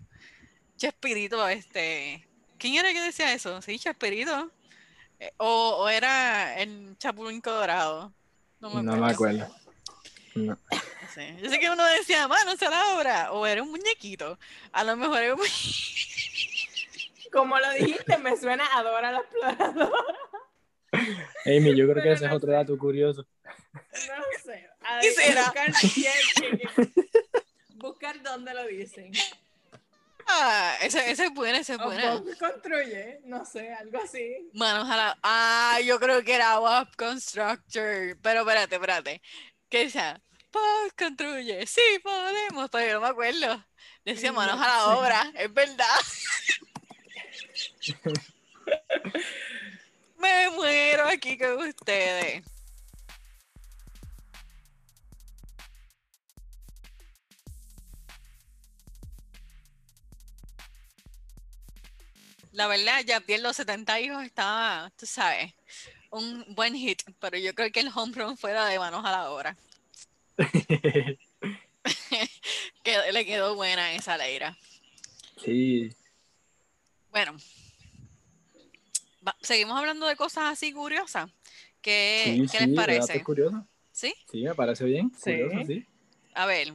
Chespirito, 0.78 1.48
este. 1.48 2.28
¿Quién 2.58 2.76
era 2.76 2.92
que 2.94 3.02
decía 3.02 3.34
eso? 3.34 3.62
Sí, 3.62 3.78
Chespirito. 3.78 4.52
Eh, 5.20 5.32
O, 5.38 5.78
o 5.82 5.90
era 5.90 6.58
el 6.60 6.96
Chapulín 6.98 7.42
Colorado. 7.42 8.14
No 8.62 8.70
me 8.70 8.84
No 8.84 8.94
acuerdo. 9.06 9.06
me 9.06 9.12
acuerdo. 9.12 9.56
No. 10.36 10.58
Sé. 11.14 11.36
Yo 11.42 11.50
sé 11.50 11.60
que 11.60 11.70
uno 11.70 11.84
decía 11.86 12.28
manos 12.28 12.62
a 12.62 12.70
la 12.70 12.96
obra. 12.96 13.32
O 13.34 13.46
era 13.46 13.62
un 13.64 13.70
muñequito. 13.72 14.40
A 14.72 14.84
lo 14.84 14.96
mejor 14.96 15.22
era 15.22 15.36
un 15.36 15.42
Como 17.34 17.58
lo 17.60 17.72
dijiste, 17.74 18.18
me 18.18 18.36
suena 18.38 18.66
a 18.78 18.84
Dora 18.84 19.12
la 19.12 19.20
exploradora. 19.20 19.92
Amy, 21.46 21.76
yo 21.76 21.90
creo 21.90 22.04
que 22.04 22.12
ese 22.12 22.26
es 22.26 22.32
otro 22.32 22.50
sé. 22.50 22.54
dato 22.58 22.78
curioso. 22.78 23.26
No 23.54 24.24
sé. 24.44 24.70
A 24.84 25.00
¿Qué 25.00 25.12
será? 25.12 25.54
Buscar 27.76 28.22
dónde 28.22 28.54
lo 28.54 28.68
dicen. 28.68 29.12
Ah, 30.34 30.78
ese, 30.82 31.12
ese 31.12 31.26
es 31.26 31.34
buena, 31.34 31.60
ese 31.60 31.74
es 31.74 31.80
buena. 31.80 32.16
Bob 32.16 32.38
construye, 32.38 33.20
no 33.26 33.46
sé, 33.46 33.74
algo 33.74 34.00
así. 34.02 34.50
Manos 34.54 34.90
a 34.90 34.96
la. 34.96 35.20
Ah, 35.22 35.80
yo 35.84 36.00
creo 36.00 36.24
que 36.24 36.36
era 36.36 36.58
Bob 36.58 36.88
Constructor. 36.96 38.18
Pero 38.22 38.40
espérate, 38.42 38.76
espérate. 38.76 39.22
¿Qué 39.70 39.86
decía? 39.86 40.22
Bob 40.52 40.94
construye. 40.98 41.66
Sí, 41.68 41.82
podemos. 42.02 42.70
Pero 42.70 42.88
yo 42.88 42.94
no 42.94 43.02
me 43.02 43.08
acuerdo. 43.10 43.66
Decía 44.06 44.32
No 44.32 44.38
manos 44.38 44.60
a 44.60 44.68
la 44.68 44.88
obra. 44.98 45.32
Es 45.36 45.54
verdad. 45.54 45.86
me 50.18 50.50
muero 50.52 51.08
aquí 51.08 51.38
con 51.38 51.68
ustedes. 51.68 52.44
La 62.52 62.68
verdad, 62.68 63.02
ya 63.06 63.20
bien 63.22 63.44
los 63.44 63.56
70 63.56 64.00
hijos 64.02 64.24
estaba, 64.24 64.92
tú 64.98 65.06
sabes, 65.06 65.54
un 66.10 66.44
buen 66.50 66.76
hit, 66.76 67.02
pero 67.20 67.38
yo 67.38 67.56
creo 67.56 67.72
que 67.72 67.80
el 67.80 67.92
home 67.94 68.14
run 68.14 68.38
fuera 68.38 68.66
de 68.66 68.78
manos 68.78 69.06
a 69.06 69.12
la 69.12 69.32
obra. 69.32 69.56
que 72.84 73.12
le 73.12 73.26
quedó 73.26 73.56
buena 73.56 73.94
esa 73.94 74.18
leira. 74.18 74.58
sí. 75.38 75.90
Bueno, 77.12 77.36
va- 79.28 79.36
seguimos 79.42 79.78
hablando 79.78 80.08
de 80.08 80.16
cosas 80.16 80.46
así 80.46 80.72
curiosas. 80.72 81.30
¿Qué, 81.82 82.24
sí, 82.26 82.48
qué 82.50 82.60
sí, 82.60 82.68
les 82.68 82.76
parece? 82.76 83.00
datos 83.14 83.24
curiosos. 83.24 83.60
¿Sí? 83.92 84.14
Sí, 84.32 84.44
me 84.44 84.56
parece 84.56 84.86
bien. 84.86 85.12
Sí. 85.16 85.32
Curioso, 85.32 85.66
sí. 85.68 85.86
A 86.34 86.46
ver, 86.46 86.74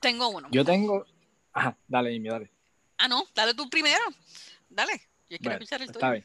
tengo 0.00 0.28
uno. 0.30 0.48
Yo 0.50 0.64
tengo. 0.64 1.06
Ajá, 1.52 1.76
dale, 1.86 2.16
Amy, 2.16 2.28
dale. 2.28 2.50
Ah, 2.98 3.06
no, 3.06 3.24
dale 3.34 3.54
tú 3.54 3.70
primero. 3.70 4.02
Dale, 4.70 4.92
yo 5.28 5.36
quiero 5.38 5.42
Bueno, 5.42 5.54
escuchar 5.56 5.80
el 5.82 5.86
tuyo. 5.88 5.98
está 5.98 6.10
bien. 6.12 6.24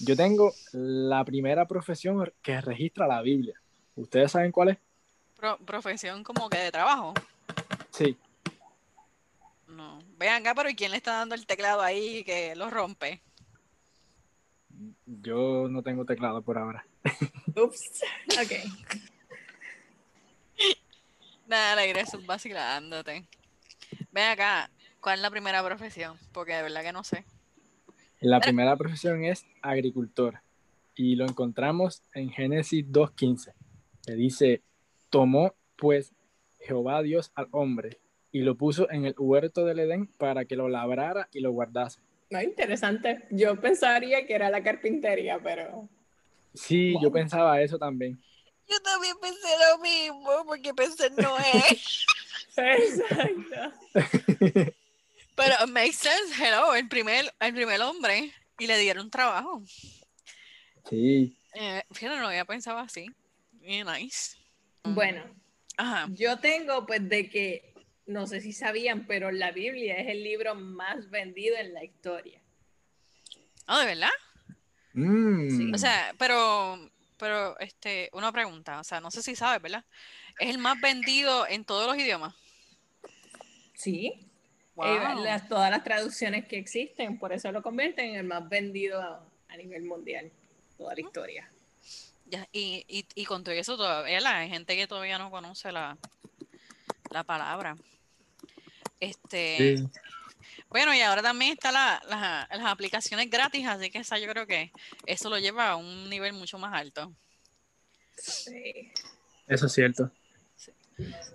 Yo 0.00 0.16
tengo 0.16 0.52
la 0.72 1.24
primera 1.24 1.66
profesión 1.66 2.32
que 2.42 2.60
registra 2.60 3.06
la 3.06 3.20
Biblia. 3.22 3.60
¿Ustedes 3.96 4.30
saben 4.32 4.52
cuál 4.52 4.68
es? 4.70 4.78
Pro- 5.36 5.58
profesión 5.58 6.22
como 6.22 6.48
que 6.48 6.58
de 6.58 6.70
trabajo. 6.72 7.14
Sí. 7.90 8.16
No. 9.66 9.98
Vean 10.18 10.42
acá, 10.42 10.54
pero 10.54 10.68
¿y 10.70 10.74
quién 10.76 10.90
le 10.92 10.98
está 10.98 11.14
dando 11.16 11.34
el 11.34 11.46
teclado 11.46 11.80
ahí 11.82 12.22
que 12.24 12.54
lo 12.54 12.70
rompe? 12.70 13.20
Yo 15.06 15.66
no 15.68 15.82
tengo 15.82 16.04
teclado 16.04 16.42
por 16.42 16.58
ahora. 16.58 16.86
Ups. 17.56 18.02
Ok. 18.40 18.52
Nada, 21.46 21.72
alegre, 21.72 22.04
vacilándote. 22.24 23.24
Ven 24.10 24.28
acá, 24.28 24.70
¿cuál 25.00 25.16
es 25.16 25.22
la 25.22 25.30
primera 25.30 25.62
profesión? 25.64 26.18
Porque 26.32 26.52
de 26.54 26.62
verdad 26.62 26.82
que 26.82 26.92
no 26.92 27.04
sé. 27.04 27.24
La 28.22 28.38
primera 28.38 28.76
profesión 28.76 29.24
es 29.24 29.44
agricultor 29.62 30.42
y 30.94 31.16
lo 31.16 31.24
encontramos 31.24 32.04
en 32.14 32.30
Génesis 32.30 32.86
2.15, 32.86 33.52
que 34.06 34.14
dice, 34.14 34.62
tomó 35.10 35.56
pues 35.74 36.14
Jehová 36.60 37.02
Dios 37.02 37.32
al 37.34 37.48
hombre 37.50 37.98
y 38.30 38.42
lo 38.42 38.56
puso 38.56 38.88
en 38.92 39.06
el 39.06 39.16
huerto 39.18 39.64
del 39.64 39.80
Edén 39.80 40.06
para 40.06 40.44
que 40.44 40.54
lo 40.54 40.68
labrara 40.68 41.28
y 41.32 41.40
lo 41.40 41.50
guardase. 41.50 41.98
No, 42.30 42.40
interesante. 42.40 43.26
Yo 43.32 43.60
pensaría 43.60 44.24
que 44.24 44.36
era 44.36 44.50
la 44.50 44.62
carpintería, 44.62 45.40
pero. 45.42 45.88
Sí, 46.54 46.94
yo 47.02 47.10
pensaba 47.10 47.60
eso 47.60 47.76
también. 47.76 48.22
Yo 48.68 48.78
también 48.82 49.16
pensé 49.20 49.48
lo 49.68 49.78
mismo, 49.82 50.44
porque 50.46 50.72
pensé 50.72 51.08
en 51.08 51.16
Noé. 51.16 51.64
Exacto. 52.56 53.72
Pero 55.34 55.66
makes 55.68 55.96
sense, 55.96 56.34
hello, 56.38 56.74
el 56.74 56.88
primer, 56.88 57.32
el 57.40 57.54
primer 57.54 57.80
hombre 57.80 58.32
y 58.58 58.66
le 58.66 58.78
dieron 58.78 59.10
trabajo. 59.10 59.62
Sí, 60.88 61.36
Eh, 61.54 61.82
fíjate, 61.90 62.18
no 62.18 62.28
había 62.28 62.44
pensado 62.44 62.78
así. 62.78 63.06
Bien 63.52 63.86
nice. 63.86 64.36
Bueno, 64.84 65.22
Ajá. 65.76 66.08
yo 66.10 66.38
tengo 66.38 66.86
pues 66.86 67.08
de 67.08 67.28
que, 67.28 67.74
no 68.06 68.26
sé 68.26 68.40
si 68.40 68.52
sabían, 68.52 69.06
pero 69.06 69.30
la 69.30 69.52
Biblia 69.52 69.96
es 69.96 70.08
el 70.08 70.22
libro 70.22 70.54
más 70.54 71.08
vendido 71.10 71.56
en 71.56 71.72
la 71.72 71.84
historia. 71.84 72.40
Oh, 73.68 73.78
¿de 73.78 73.86
verdad? 73.86 74.10
Mm, 74.94 75.74
O 75.74 75.78
sea, 75.78 76.14
pero, 76.18 76.90
pero, 77.18 77.58
este, 77.60 78.10
una 78.12 78.32
pregunta, 78.32 78.80
o 78.80 78.84
sea, 78.84 79.00
no 79.00 79.10
sé 79.10 79.22
si 79.22 79.36
sabes, 79.36 79.62
¿verdad? 79.62 79.84
Es 80.38 80.50
el 80.50 80.58
más 80.58 80.80
vendido 80.80 81.46
en 81.46 81.64
todos 81.64 81.86
los 81.86 81.96
idiomas. 81.96 82.34
Sí. 83.74 84.28
Wow. 84.74 84.86
Eh, 84.86 85.14
las- 85.24 85.48
todas 85.48 85.70
las 85.70 85.84
traducciones 85.84 86.46
que 86.46 86.56
existen, 86.58 87.18
por 87.18 87.32
eso 87.32 87.52
lo 87.52 87.62
convierten 87.62 88.10
en 88.10 88.16
el 88.16 88.24
más 88.24 88.48
vendido 88.48 89.00
a, 89.00 89.22
a 89.48 89.56
nivel 89.56 89.82
mundial, 89.84 90.30
toda 90.78 90.94
la 90.94 91.00
historia. 91.00 91.50
Ya, 92.26 92.48
y, 92.52 92.82
y, 92.88 93.06
y 93.14 93.24
con 93.26 93.44
todo 93.44 93.54
eso 93.54 93.76
todavía 93.76 94.20
la- 94.20 94.38
hay 94.38 94.48
gente 94.48 94.74
que 94.76 94.86
todavía 94.86 95.18
no 95.18 95.30
conoce 95.30 95.70
la, 95.72 95.98
la 97.10 97.22
palabra. 97.22 97.76
Este, 98.98 99.76
sí. 99.76 99.88
bueno, 100.70 100.94
y 100.94 101.00
ahora 101.00 101.20
también 101.22 101.52
están 101.52 101.74
la- 101.74 102.02
la- 102.08 102.48
las 102.50 102.66
aplicaciones 102.66 103.28
gratis, 103.28 103.66
así 103.66 103.90
que 103.90 103.98
esa 103.98 104.18
yo 104.18 104.26
creo 104.28 104.46
que 104.46 104.72
eso 105.04 105.28
lo 105.28 105.38
lleva 105.38 105.70
a 105.70 105.76
un 105.76 106.08
nivel 106.08 106.32
mucho 106.32 106.58
más 106.58 106.72
alto. 106.72 107.12
Sí. 108.16 108.90
Eso 109.46 109.66
es 109.66 109.72
cierto. 109.72 110.10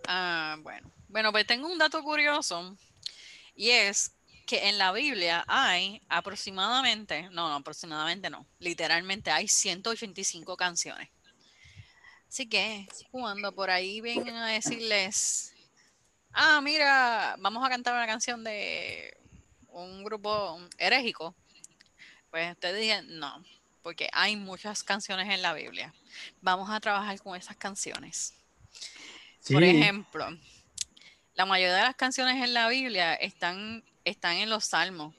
Ah, 0.08 0.58
bueno. 0.62 0.90
Bueno, 1.10 1.32
pues 1.32 1.46
tengo 1.46 1.68
un 1.72 1.78
dato 1.78 2.02
curioso 2.04 2.76
y 3.58 3.72
es 3.72 4.14
que 4.46 4.70
en 4.70 4.78
la 4.78 4.94
Biblia 4.94 5.44
hay 5.48 6.02
aproximadamente, 6.08 7.24
no, 7.32 7.50
no, 7.50 7.56
aproximadamente 7.56 8.30
no, 8.30 8.48
literalmente 8.60 9.30
hay 9.30 9.48
185 9.48 10.56
canciones. 10.56 11.10
Así 12.30 12.48
que 12.48 12.88
cuando 13.12 13.52
por 13.54 13.70
ahí 13.70 14.00
vengan 14.00 14.36
a 14.36 14.48
decirles, 14.48 15.54
ah, 16.32 16.62
mira, 16.62 17.36
vamos 17.40 17.66
a 17.66 17.70
cantar 17.70 17.96
una 17.96 18.06
canción 18.06 18.44
de 18.44 19.18
un 19.70 20.04
grupo 20.04 20.62
heréjico, 20.78 21.36
pues 22.30 22.52
ustedes 22.52 22.80
digan, 22.80 23.20
no, 23.20 23.44
porque 23.82 24.10
hay 24.14 24.36
muchas 24.36 24.84
canciones 24.84 25.30
en 25.30 25.42
la 25.42 25.54
Biblia. 25.54 25.94
Vamos 26.42 26.70
a 26.70 26.80
trabajar 26.80 27.20
con 27.22 27.36
esas 27.36 27.58
canciones. 27.58 28.34
Por 29.52 29.64
ejemplo, 29.64 30.28
la 31.38 31.46
mayoría 31.46 31.76
de 31.76 31.84
las 31.84 31.96
canciones 31.96 32.44
en 32.44 32.54
la 32.54 32.68
Biblia 32.68 33.14
están, 33.14 33.84
están 34.04 34.36
en 34.38 34.50
los 34.50 34.66
salmos. 34.66 35.16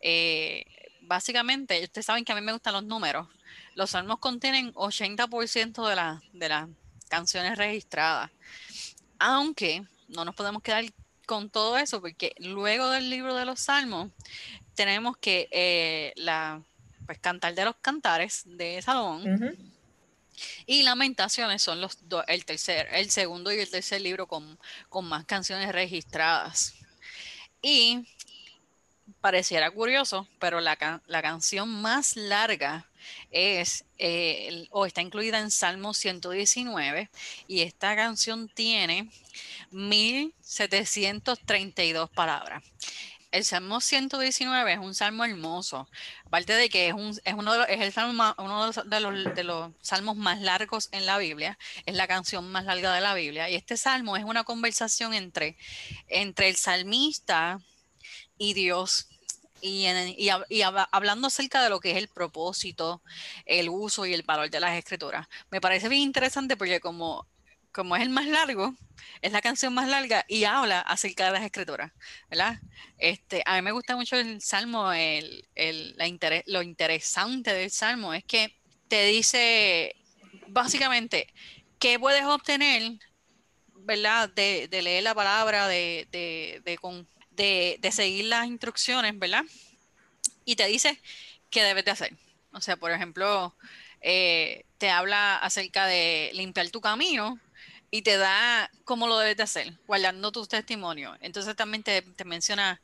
Eh, 0.00 0.64
básicamente, 1.00 1.82
ustedes 1.82 2.06
saben 2.06 2.24
que 2.24 2.32
a 2.32 2.34
mí 2.34 2.40
me 2.42 2.52
gustan 2.52 2.74
los 2.74 2.84
números. 2.84 3.26
Los 3.74 3.90
salmos 3.90 4.18
contienen 4.18 4.72
80% 4.74 5.88
de, 5.88 5.96
la- 5.96 6.22
de 6.32 6.48
las 6.48 6.68
canciones 7.08 7.56
registradas. 7.56 8.30
Aunque 9.18 9.82
no 10.08 10.24
nos 10.24 10.34
podemos 10.34 10.62
quedar 10.62 10.84
con 11.26 11.48
todo 11.48 11.78
eso, 11.78 12.00
porque 12.00 12.34
luego 12.38 12.90
del 12.90 13.08
libro 13.08 13.34
de 13.34 13.44
los 13.46 13.60
salmos 13.60 14.10
tenemos 14.74 15.16
que 15.16 15.48
eh, 15.50 16.12
la, 16.16 16.60
pues, 17.06 17.18
cantar 17.18 17.54
de 17.54 17.64
los 17.64 17.76
cantares 17.76 18.42
de 18.44 18.82
Salomón. 18.82 19.22
Y 20.66 20.82
Lamentaciones 20.82 21.62
son 21.62 21.80
los 21.80 22.08
do- 22.08 22.24
el 22.26 22.44
tercer, 22.44 22.88
el 22.92 23.10
segundo 23.10 23.52
y 23.52 23.58
el 23.60 23.70
tercer 23.70 24.00
libro 24.00 24.26
con, 24.26 24.58
con 24.88 25.04
más 25.06 25.24
canciones 25.24 25.70
registradas. 25.72 26.74
Y 27.62 28.06
pareciera 29.20 29.70
curioso, 29.70 30.26
pero 30.38 30.60
la, 30.60 31.02
la 31.06 31.22
canción 31.22 31.68
más 31.68 32.16
larga 32.16 32.86
es 33.30 33.84
eh, 33.98 34.66
o 34.70 34.86
está 34.86 35.02
incluida 35.02 35.38
en 35.40 35.50
Salmo 35.50 35.92
119 35.94 37.10
y 37.48 37.62
esta 37.62 37.96
canción 37.96 38.48
tiene 38.48 39.10
1732 39.70 42.10
palabras. 42.10 42.62
El 43.32 43.44
Salmo 43.46 43.80
119 43.80 44.74
es 44.74 44.78
un 44.78 44.94
salmo 44.94 45.24
hermoso, 45.24 45.88
aparte 46.26 46.52
de 46.52 46.68
que 46.68 46.88
es, 46.88 46.94
un, 46.94 47.18
es, 47.24 47.34
uno 47.34 47.52
de 47.54 47.58
los, 47.60 47.68
es 47.70 47.80
el 47.80 47.90
salmo 47.90 48.34
uno 48.36 48.60
de 48.84 49.00
los, 49.00 49.34
de 49.34 49.42
los- 49.44 49.72
salmos 49.80 50.16
más 50.18 50.40
largos 50.42 50.90
en 50.92 51.06
la 51.06 51.16
Biblia, 51.16 51.58
es 51.86 51.94
la 51.96 52.06
canción 52.06 52.52
más 52.52 52.66
larga 52.66 52.92
de 52.94 53.00
la 53.00 53.14
Biblia, 53.14 53.48
y 53.48 53.54
este 53.54 53.78
salmo 53.78 54.18
es 54.18 54.24
una 54.24 54.44
conversación 54.44 55.14
entre, 55.14 55.56
entre 56.08 56.50
el 56.50 56.56
salmista 56.56 57.58
y 58.36 58.52
Dios. 58.54 59.08
Y, 59.62 59.86
en- 59.86 60.08
y 60.18 60.26
hab- 60.26 60.44
y 60.50 60.58
hab- 60.60 60.88
hablando 60.90 61.28
acerca 61.28 61.62
de 61.62 61.70
lo 61.70 61.80
que 61.80 61.92
es 61.92 61.96
el 61.96 62.08
propósito, 62.08 63.00
el 63.46 63.68
uso 63.70 64.04
y 64.06 64.12
el 64.12 64.24
valor 64.24 64.50
de 64.50 64.60
las 64.60 64.76
escrituras. 64.76 65.26
Me 65.50 65.60
parece 65.60 65.88
bien 65.88 66.02
interesante 66.02 66.56
porque 66.56 66.80
como, 66.80 67.26
como 67.72 67.96
es 67.96 68.02
el 68.02 68.10
más 68.10 68.26
largo, 68.26 68.74
es 69.22 69.32
la 69.32 69.40
canción 69.42 69.74
más 69.74 69.88
larga 69.88 70.24
y 70.28 70.44
habla 70.44 70.80
acerca 70.80 71.26
de 71.26 71.32
las 71.32 71.44
escrituras, 71.44 71.92
¿verdad? 72.30 72.58
Este, 72.98 73.42
a 73.46 73.56
mí 73.56 73.62
me 73.62 73.72
gusta 73.72 73.96
mucho 73.96 74.16
el 74.16 74.40
salmo, 74.42 74.92
el, 74.92 75.48
el- 75.54 75.96
la 75.96 76.42
lo 76.46 76.62
interesante 76.62 77.52
del 77.52 77.70
salmo 77.70 78.14
es 78.14 78.24
que 78.24 78.54
te 78.88 79.06
dice 79.06 79.96
básicamente 80.48 81.32
qué 81.78 81.98
puedes 81.98 82.24
obtener, 82.24 82.98
¿verdad? 83.74 84.28
De, 84.30 84.68
de 84.68 84.82
leer 84.82 85.02
la 85.02 85.14
palabra, 85.14 85.68
de, 85.68 86.06
de, 86.64 86.78
con- 86.78 87.08
de 87.30 87.90
seguir 87.92 88.26
las 88.26 88.46
instrucciones, 88.46 89.18
¿verdad? 89.18 89.44
Y 90.44 90.56
te 90.56 90.66
dice 90.66 91.00
qué 91.50 91.62
debes 91.62 91.84
de 91.84 91.90
hacer. 91.92 92.16
O 92.52 92.60
sea, 92.60 92.76
por 92.76 92.90
ejemplo, 92.90 93.56
eh, 94.00 94.64
te 94.78 94.90
habla 94.90 95.36
acerca 95.38 95.86
de 95.86 96.30
limpiar 96.34 96.70
tu 96.70 96.80
camino 96.80 97.38
y 97.92 98.02
te 98.02 98.16
da 98.18 98.70
cómo 98.86 99.06
lo 99.06 99.18
debes 99.18 99.36
de 99.36 99.44
hacer, 99.44 99.74
guardando 99.86 100.32
tus 100.32 100.48
testimonios. 100.48 101.18
Entonces 101.20 101.54
también 101.56 101.84
te, 101.84 102.02
te 102.02 102.24
menciona, 102.24 102.80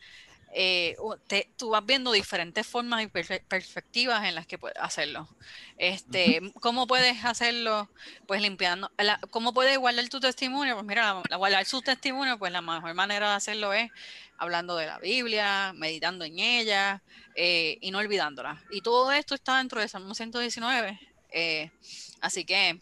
eh, 0.54 0.96
te- 1.28 1.50
tú 1.56 1.70
vas 1.70 1.84
viendo 1.86 2.12
diferentes 2.12 2.66
formas 2.66 3.02
y 3.02 3.08
perspectivas 3.08 4.24
en 4.26 4.34
las 4.36 4.46
que 4.46 4.58
puedes 4.58 4.78
hacerlo. 4.78 5.28
Este, 5.78 6.40
¿Cómo 6.60 6.86
puedes 6.86 7.24
hacerlo? 7.24 7.90
Pues 8.26 8.42
limpiando. 8.42 8.90
la- 8.98 9.18
¿Cómo 9.30 9.54
puedes 9.54 9.78
guardar 9.78 10.08
tu 10.10 10.20
testimonio? 10.20 10.74
Pues 10.74 10.86
mira, 10.86 11.14
la- 11.14 11.22
la- 11.30 11.36
guardar 11.36 11.64
su 11.66 11.82
testimonio, 11.82 12.38
pues 12.38 12.52
la 12.52 12.60
mejor 12.62 12.94
manera 12.94 13.30
de 13.30 13.36
hacerlo 13.36 13.72
es 13.72 13.90
hablando 14.36 14.76
de 14.76 14.86
la 14.86 14.98
Biblia, 14.98 15.72
meditando 15.74 16.24
en 16.24 16.38
ella 16.38 17.02
eh, 17.34 17.78
y 17.80 17.90
no 17.92 17.98
olvidándola. 17.98 18.62
Y 18.70 18.82
todo 18.82 19.12
esto 19.12 19.34
está 19.34 19.58
dentro 19.58 19.80
de 19.80 19.88
Salmo 19.88 20.14
119 20.14 21.00
Eh, 21.30 21.70
así 22.20 22.44
que 22.44 22.80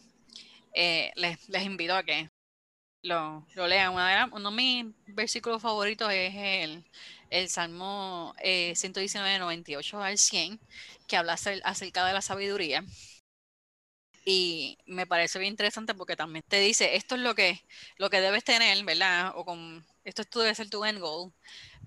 eh, 0.77 1.11
les, 1.17 1.49
les 1.49 1.65
invito 1.65 1.95
a 1.95 2.03
que 2.05 2.31
lo, 3.03 3.47
lean. 3.67 4.31
Uno 4.33 4.51
de, 4.51 4.57
mis 4.57 4.95
versículos 5.15 5.63
favoritos 5.63 6.13
es 6.13 6.35
el, 6.35 6.85
el 7.31 7.49
Salmo 7.49 8.35
eh, 8.41 8.75
119, 8.77 9.39
98 9.39 10.03
al 10.03 10.19
100, 10.19 10.61
que 11.07 11.17
habla 11.17 11.35
acerca 11.65 12.07
de 12.07 12.13
la 12.13 12.23
sabiduría. 12.23 12.85
Y 14.25 14.77
me 14.87 15.07
parece 15.07 15.39
bien 15.39 15.53
interesante 15.53 15.95
porque 15.95 16.17
también 16.17 16.45
te 16.49 16.59
dice, 16.61 16.97
esto 16.97 17.15
es 17.15 17.21
lo 17.23 17.35
que, 17.35 17.65
lo 17.97 18.11
que 18.11 18.21
debes 18.21 18.45
tener, 18.45 18.85
¿verdad? 18.85 19.33
O 19.37 19.45
con, 19.45 19.87
esto 20.05 20.25
debe 20.41 20.55
ser 20.55 20.69
tu 20.69 20.85
end 20.85 20.99
goal. 21.01 21.33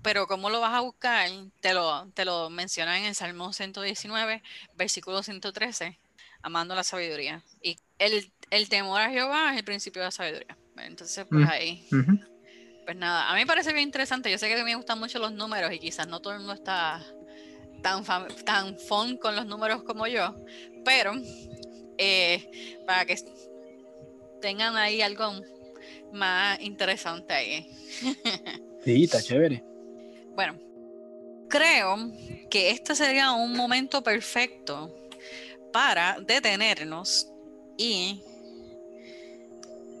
Pero 0.02 0.26
cómo 0.26 0.50
lo 0.50 0.60
vas 0.60 0.72
a 0.74 0.80
buscar, 0.80 1.30
te 1.60 1.74
lo, 1.74 2.10
te 2.12 2.24
lo 2.24 2.48
menciona 2.50 2.98
en 2.98 3.04
el 3.04 3.14
Salmo 3.14 3.52
119, 3.52 4.42
versículo 4.74 5.22
113, 5.22 5.98
amando 6.42 6.74
la 6.74 6.84
sabiduría. 6.84 7.42
Y 7.62 7.76
el, 7.98 8.32
el 8.50 8.68
temor 8.68 9.00
a 9.00 9.10
Jehová 9.10 9.52
es 9.52 9.58
el 9.58 9.64
principio 9.64 10.02
de 10.02 10.06
la 10.06 10.10
sabiduría. 10.12 10.56
Entonces, 10.78 11.26
pues 11.28 11.44
Mm. 11.46 11.48
ahí. 11.50 11.86
Pues 12.84 12.96
nada, 12.96 13.30
a 13.30 13.34
mí 13.34 13.40
me 13.40 13.46
parece 13.46 13.72
bien 13.72 13.84
interesante. 13.84 14.30
Yo 14.30 14.38
sé 14.38 14.48
que 14.48 14.54
a 14.54 14.58
mí 14.58 14.64
me 14.64 14.74
gustan 14.74 14.98
mucho 14.98 15.18
los 15.18 15.32
números 15.32 15.72
y 15.72 15.78
quizás 15.78 16.08
no 16.08 16.20
todo 16.20 16.32
el 16.32 16.38
mundo 16.40 16.54
está 16.54 17.04
tan, 17.82 18.04
tan 18.44 18.78
fun 18.78 19.16
con 19.18 19.36
los 19.36 19.46
números 19.46 19.82
como 19.84 20.06
yo, 20.06 20.34
pero 20.84 21.12
eh, 21.98 22.78
para 22.86 23.04
que 23.04 23.16
tengan 24.40 24.76
ahí 24.76 25.02
algo 25.02 25.32
más 26.12 26.60
interesante 26.60 27.32
ahí. 27.34 27.70
Sí, 28.82 29.04
está 29.04 29.20
chévere. 29.22 29.62
Bueno, 30.34 30.58
creo 31.50 31.98
que 32.50 32.70
este 32.70 32.94
sería 32.94 33.32
un 33.32 33.54
momento 33.54 34.02
perfecto 34.02 35.09
para 35.72 36.18
detenernos 36.20 37.28
y 37.76 38.22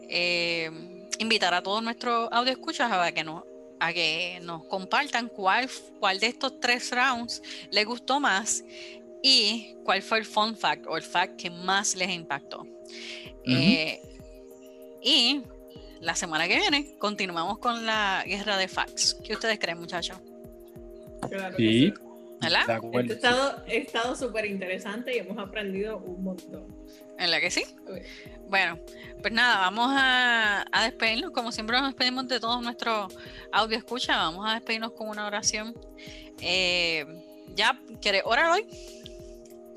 eh, 0.08 0.70
invitar 1.18 1.54
a 1.54 1.62
todos 1.62 1.82
nuestros 1.82 2.28
audio 2.32 2.52
escuchas 2.52 2.90
a 2.90 3.12
que 3.12 3.24
nos 3.24 3.44
a 3.80 3.92
que 3.94 4.40
nos 4.42 4.64
compartan 4.66 5.28
cuál, 5.28 5.68
cuál 5.98 6.20
de 6.20 6.26
estos 6.26 6.60
tres 6.60 6.90
rounds 6.90 7.42
les 7.70 7.86
gustó 7.86 8.20
más 8.20 8.62
y 9.22 9.74
cuál 9.84 10.02
fue 10.02 10.18
el 10.18 10.24
fun 10.24 10.54
fact 10.56 10.86
o 10.86 10.96
el 10.96 11.02
fact 11.02 11.40
que 11.40 11.50
más 11.50 11.94
les 11.94 12.10
impactó. 12.10 12.66
Eh, 13.46 14.00
y 15.02 15.42
la 16.00 16.14
semana 16.14 16.46
que 16.46 16.56
viene 16.56 16.94
continuamos 16.98 17.58
con 17.58 17.86
la 17.86 18.22
guerra 18.26 18.58
de 18.58 18.68
facts. 18.68 19.16
¿Qué 19.24 19.32
ustedes 19.32 19.58
creen, 19.58 19.78
muchachos? 19.78 20.18
Claro 21.30 21.56
Sí, 21.56 21.92
¿Verdad? 22.40 22.56
de 22.56 22.60
Este 22.60 22.72
acuerdo. 22.72 23.12
ha 23.12 23.14
estado, 23.14 23.62
ha 23.66 23.72
estado 23.72 24.16
súper 24.16 24.46
interesante 24.46 25.14
y 25.14 25.18
hemos 25.18 25.38
aprendido 25.38 25.98
un 25.98 26.24
montón. 26.24 26.66
¿En 27.18 27.30
la 27.30 27.40
que 27.40 27.50
sí? 27.50 27.62
Bueno, 28.48 28.78
pues 29.20 29.32
nada, 29.32 29.58
vamos 29.58 29.88
a, 29.90 30.64
a 30.72 30.84
despedirnos. 30.84 31.32
Como 31.32 31.52
siempre 31.52 31.76
nos 31.76 31.88
despedimos 31.88 32.28
de 32.28 32.40
todos 32.40 32.62
nuestros 32.62 33.14
audio 33.52 33.76
escucha. 33.76 34.16
Vamos 34.16 34.48
a 34.48 34.54
despedirnos 34.54 34.92
con 34.92 35.08
una 35.08 35.26
oración. 35.26 35.74
Eh, 36.40 37.04
ya, 37.54 37.78
¿quieres 38.00 38.22
orar 38.24 38.50
hoy? 38.52 38.66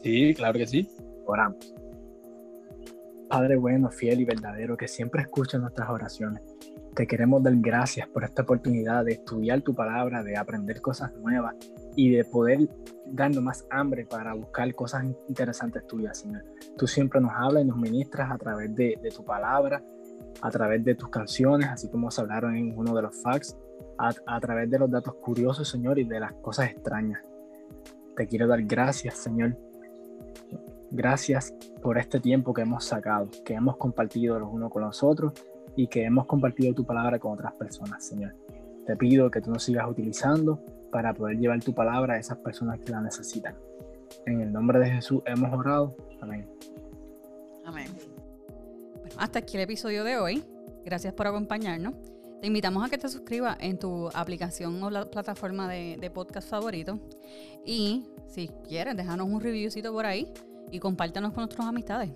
Sí, 0.01 0.33
claro 0.33 0.57
que 0.57 0.67
sí. 0.67 0.89
Oramos. 1.25 1.73
Padre 3.29 3.55
bueno, 3.57 3.89
fiel 3.89 4.21
y 4.21 4.25
verdadero, 4.25 4.77
que 4.77 4.87
siempre 4.87 5.21
escucha 5.21 5.57
nuestras 5.57 5.89
oraciones. 5.89 6.41
Te 6.95 7.07
queremos 7.07 7.41
dar 7.41 7.53
gracias 7.57 8.07
por 8.07 8.23
esta 8.23 8.43
oportunidad 8.43 9.03
de 9.03 9.13
estudiar 9.13 9.61
tu 9.61 9.73
palabra, 9.73 10.21
de 10.23 10.37
aprender 10.37 10.79
cosas 10.81 11.11
nuevas 11.15 11.55
y 11.95 12.09
de 12.11 12.23
poder 12.25 12.69
darnos 13.05 13.43
más 13.43 13.67
hambre 13.69 14.05
para 14.05 14.33
buscar 14.33 14.73
cosas 14.73 15.05
interesantes 15.27 15.85
tuyas, 15.87 16.19
Señor. 16.19 16.43
Tú 16.77 16.87
siempre 16.87 17.21
nos 17.21 17.31
hablas 17.33 17.63
y 17.63 17.67
nos 17.67 17.77
ministras 17.77 18.31
a 18.31 18.37
través 18.37 18.73
de, 18.75 18.97
de 19.01 19.09
tu 19.09 19.23
palabra, 19.23 19.83
a 20.41 20.49
través 20.49 20.83
de 20.83 20.95
tus 20.95 21.09
canciones, 21.09 21.69
así 21.69 21.89
como 21.89 22.09
se 22.09 22.21
hablaron 22.21 22.55
en 22.55 22.77
uno 22.77 22.95
de 22.95 23.01
los 23.03 23.21
facts, 23.21 23.57
a, 23.97 24.11
a 24.25 24.39
través 24.39 24.69
de 24.69 24.79
los 24.79 24.89
datos 24.89 25.15
curiosos, 25.15 25.69
Señor, 25.69 25.99
y 25.99 26.05
de 26.05 26.19
las 26.19 26.33
cosas 26.33 26.69
extrañas. 26.71 27.21
Te 28.15 28.27
quiero 28.27 28.47
dar 28.47 28.63
gracias, 28.63 29.17
Señor. 29.17 29.57
Gracias 30.91 31.53
por 31.81 31.97
este 31.97 32.19
tiempo 32.19 32.53
que 32.53 32.61
hemos 32.61 32.85
sacado, 32.85 33.27
que 33.43 33.53
hemos 33.53 33.77
compartido 33.77 34.39
los 34.39 34.49
unos 34.51 34.71
con 34.71 34.83
los 34.83 35.03
otros 35.03 35.33
y 35.75 35.87
que 35.87 36.03
hemos 36.03 36.25
compartido 36.25 36.73
tu 36.73 36.85
palabra 36.85 37.17
con 37.19 37.33
otras 37.33 37.53
personas, 37.53 38.05
Señor. 38.05 38.35
Te 38.85 38.95
pido 38.95 39.31
que 39.31 39.41
tú 39.41 39.51
nos 39.51 39.63
sigas 39.63 39.89
utilizando 39.89 40.63
para 40.93 41.11
poder 41.11 41.37
llevar 41.37 41.59
tu 41.61 41.73
palabra 41.73 42.13
a 42.13 42.19
esas 42.19 42.37
personas 42.37 42.79
que 42.79 42.91
la 42.91 43.01
necesitan. 43.01 43.57
En 44.27 44.41
el 44.41 44.53
nombre 44.53 44.79
de 44.79 44.91
Jesús 44.91 45.23
hemos 45.25 45.51
orado. 45.51 45.97
Amén. 46.21 46.47
Amén. 47.65 47.87
Bueno, 48.99 49.15
hasta 49.17 49.39
aquí 49.39 49.57
el 49.57 49.63
episodio 49.63 50.03
de 50.03 50.17
hoy. 50.17 50.43
Gracias 50.85 51.13
por 51.13 51.25
acompañarnos. 51.25 51.95
Te 52.41 52.47
invitamos 52.47 52.85
a 52.85 52.89
que 52.89 52.97
te 52.99 53.09
suscribas 53.09 53.57
en 53.59 53.79
tu 53.79 54.07
aplicación 54.13 54.83
o 54.83 54.89
la 54.91 55.09
plataforma 55.09 55.67
de, 55.67 55.97
de 55.99 56.11
podcast 56.11 56.47
favorito. 56.47 56.99
Y 57.65 58.05
si 58.27 58.49
quieres, 58.67 58.95
déjanos 58.95 59.27
un 59.27 59.41
reviewcito 59.41 59.91
por 59.91 60.05
ahí 60.05 60.31
y 60.69 60.79
compártanos 60.79 61.33
con 61.33 61.41
nuestras 61.41 61.67
amistades. 61.67 62.11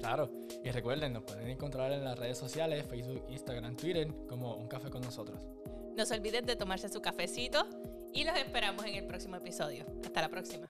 Claro, 0.00 0.30
y 0.64 0.70
recuerden, 0.70 1.12
nos 1.12 1.22
pueden 1.22 1.48
encontrar 1.48 1.92
en 1.92 2.02
las 2.02 2.18
redes 2.18 2.38
sociales, 2.38 2.84
Facebook, 2.86 3.22
Instagram, 3.28 3.76
Twitter, 3.76 4.08
como 4.26 4.56
Un 4.56 4.66
Café 4.66 4.90
con 4.90 5.02
nosotros. 5.02 5.38
No 5.96 6.06
se 6.06 6.14
olviden 6.14 6.46
de 6.46 6.56
tomarse 6.56 6.88
su 6.88 7.02
cafecito 7.02 7.66
y 8.12 8.24
los 8.24 8.36
esperamos 8.36 8.84
en 8.86 8.96
el 8.96 9.04
próximo 9.04 9.36
episodio. 9.36 9.84
Hasta 10.04 10.20
la 10.20 10.28
próxima. 10.28 10.58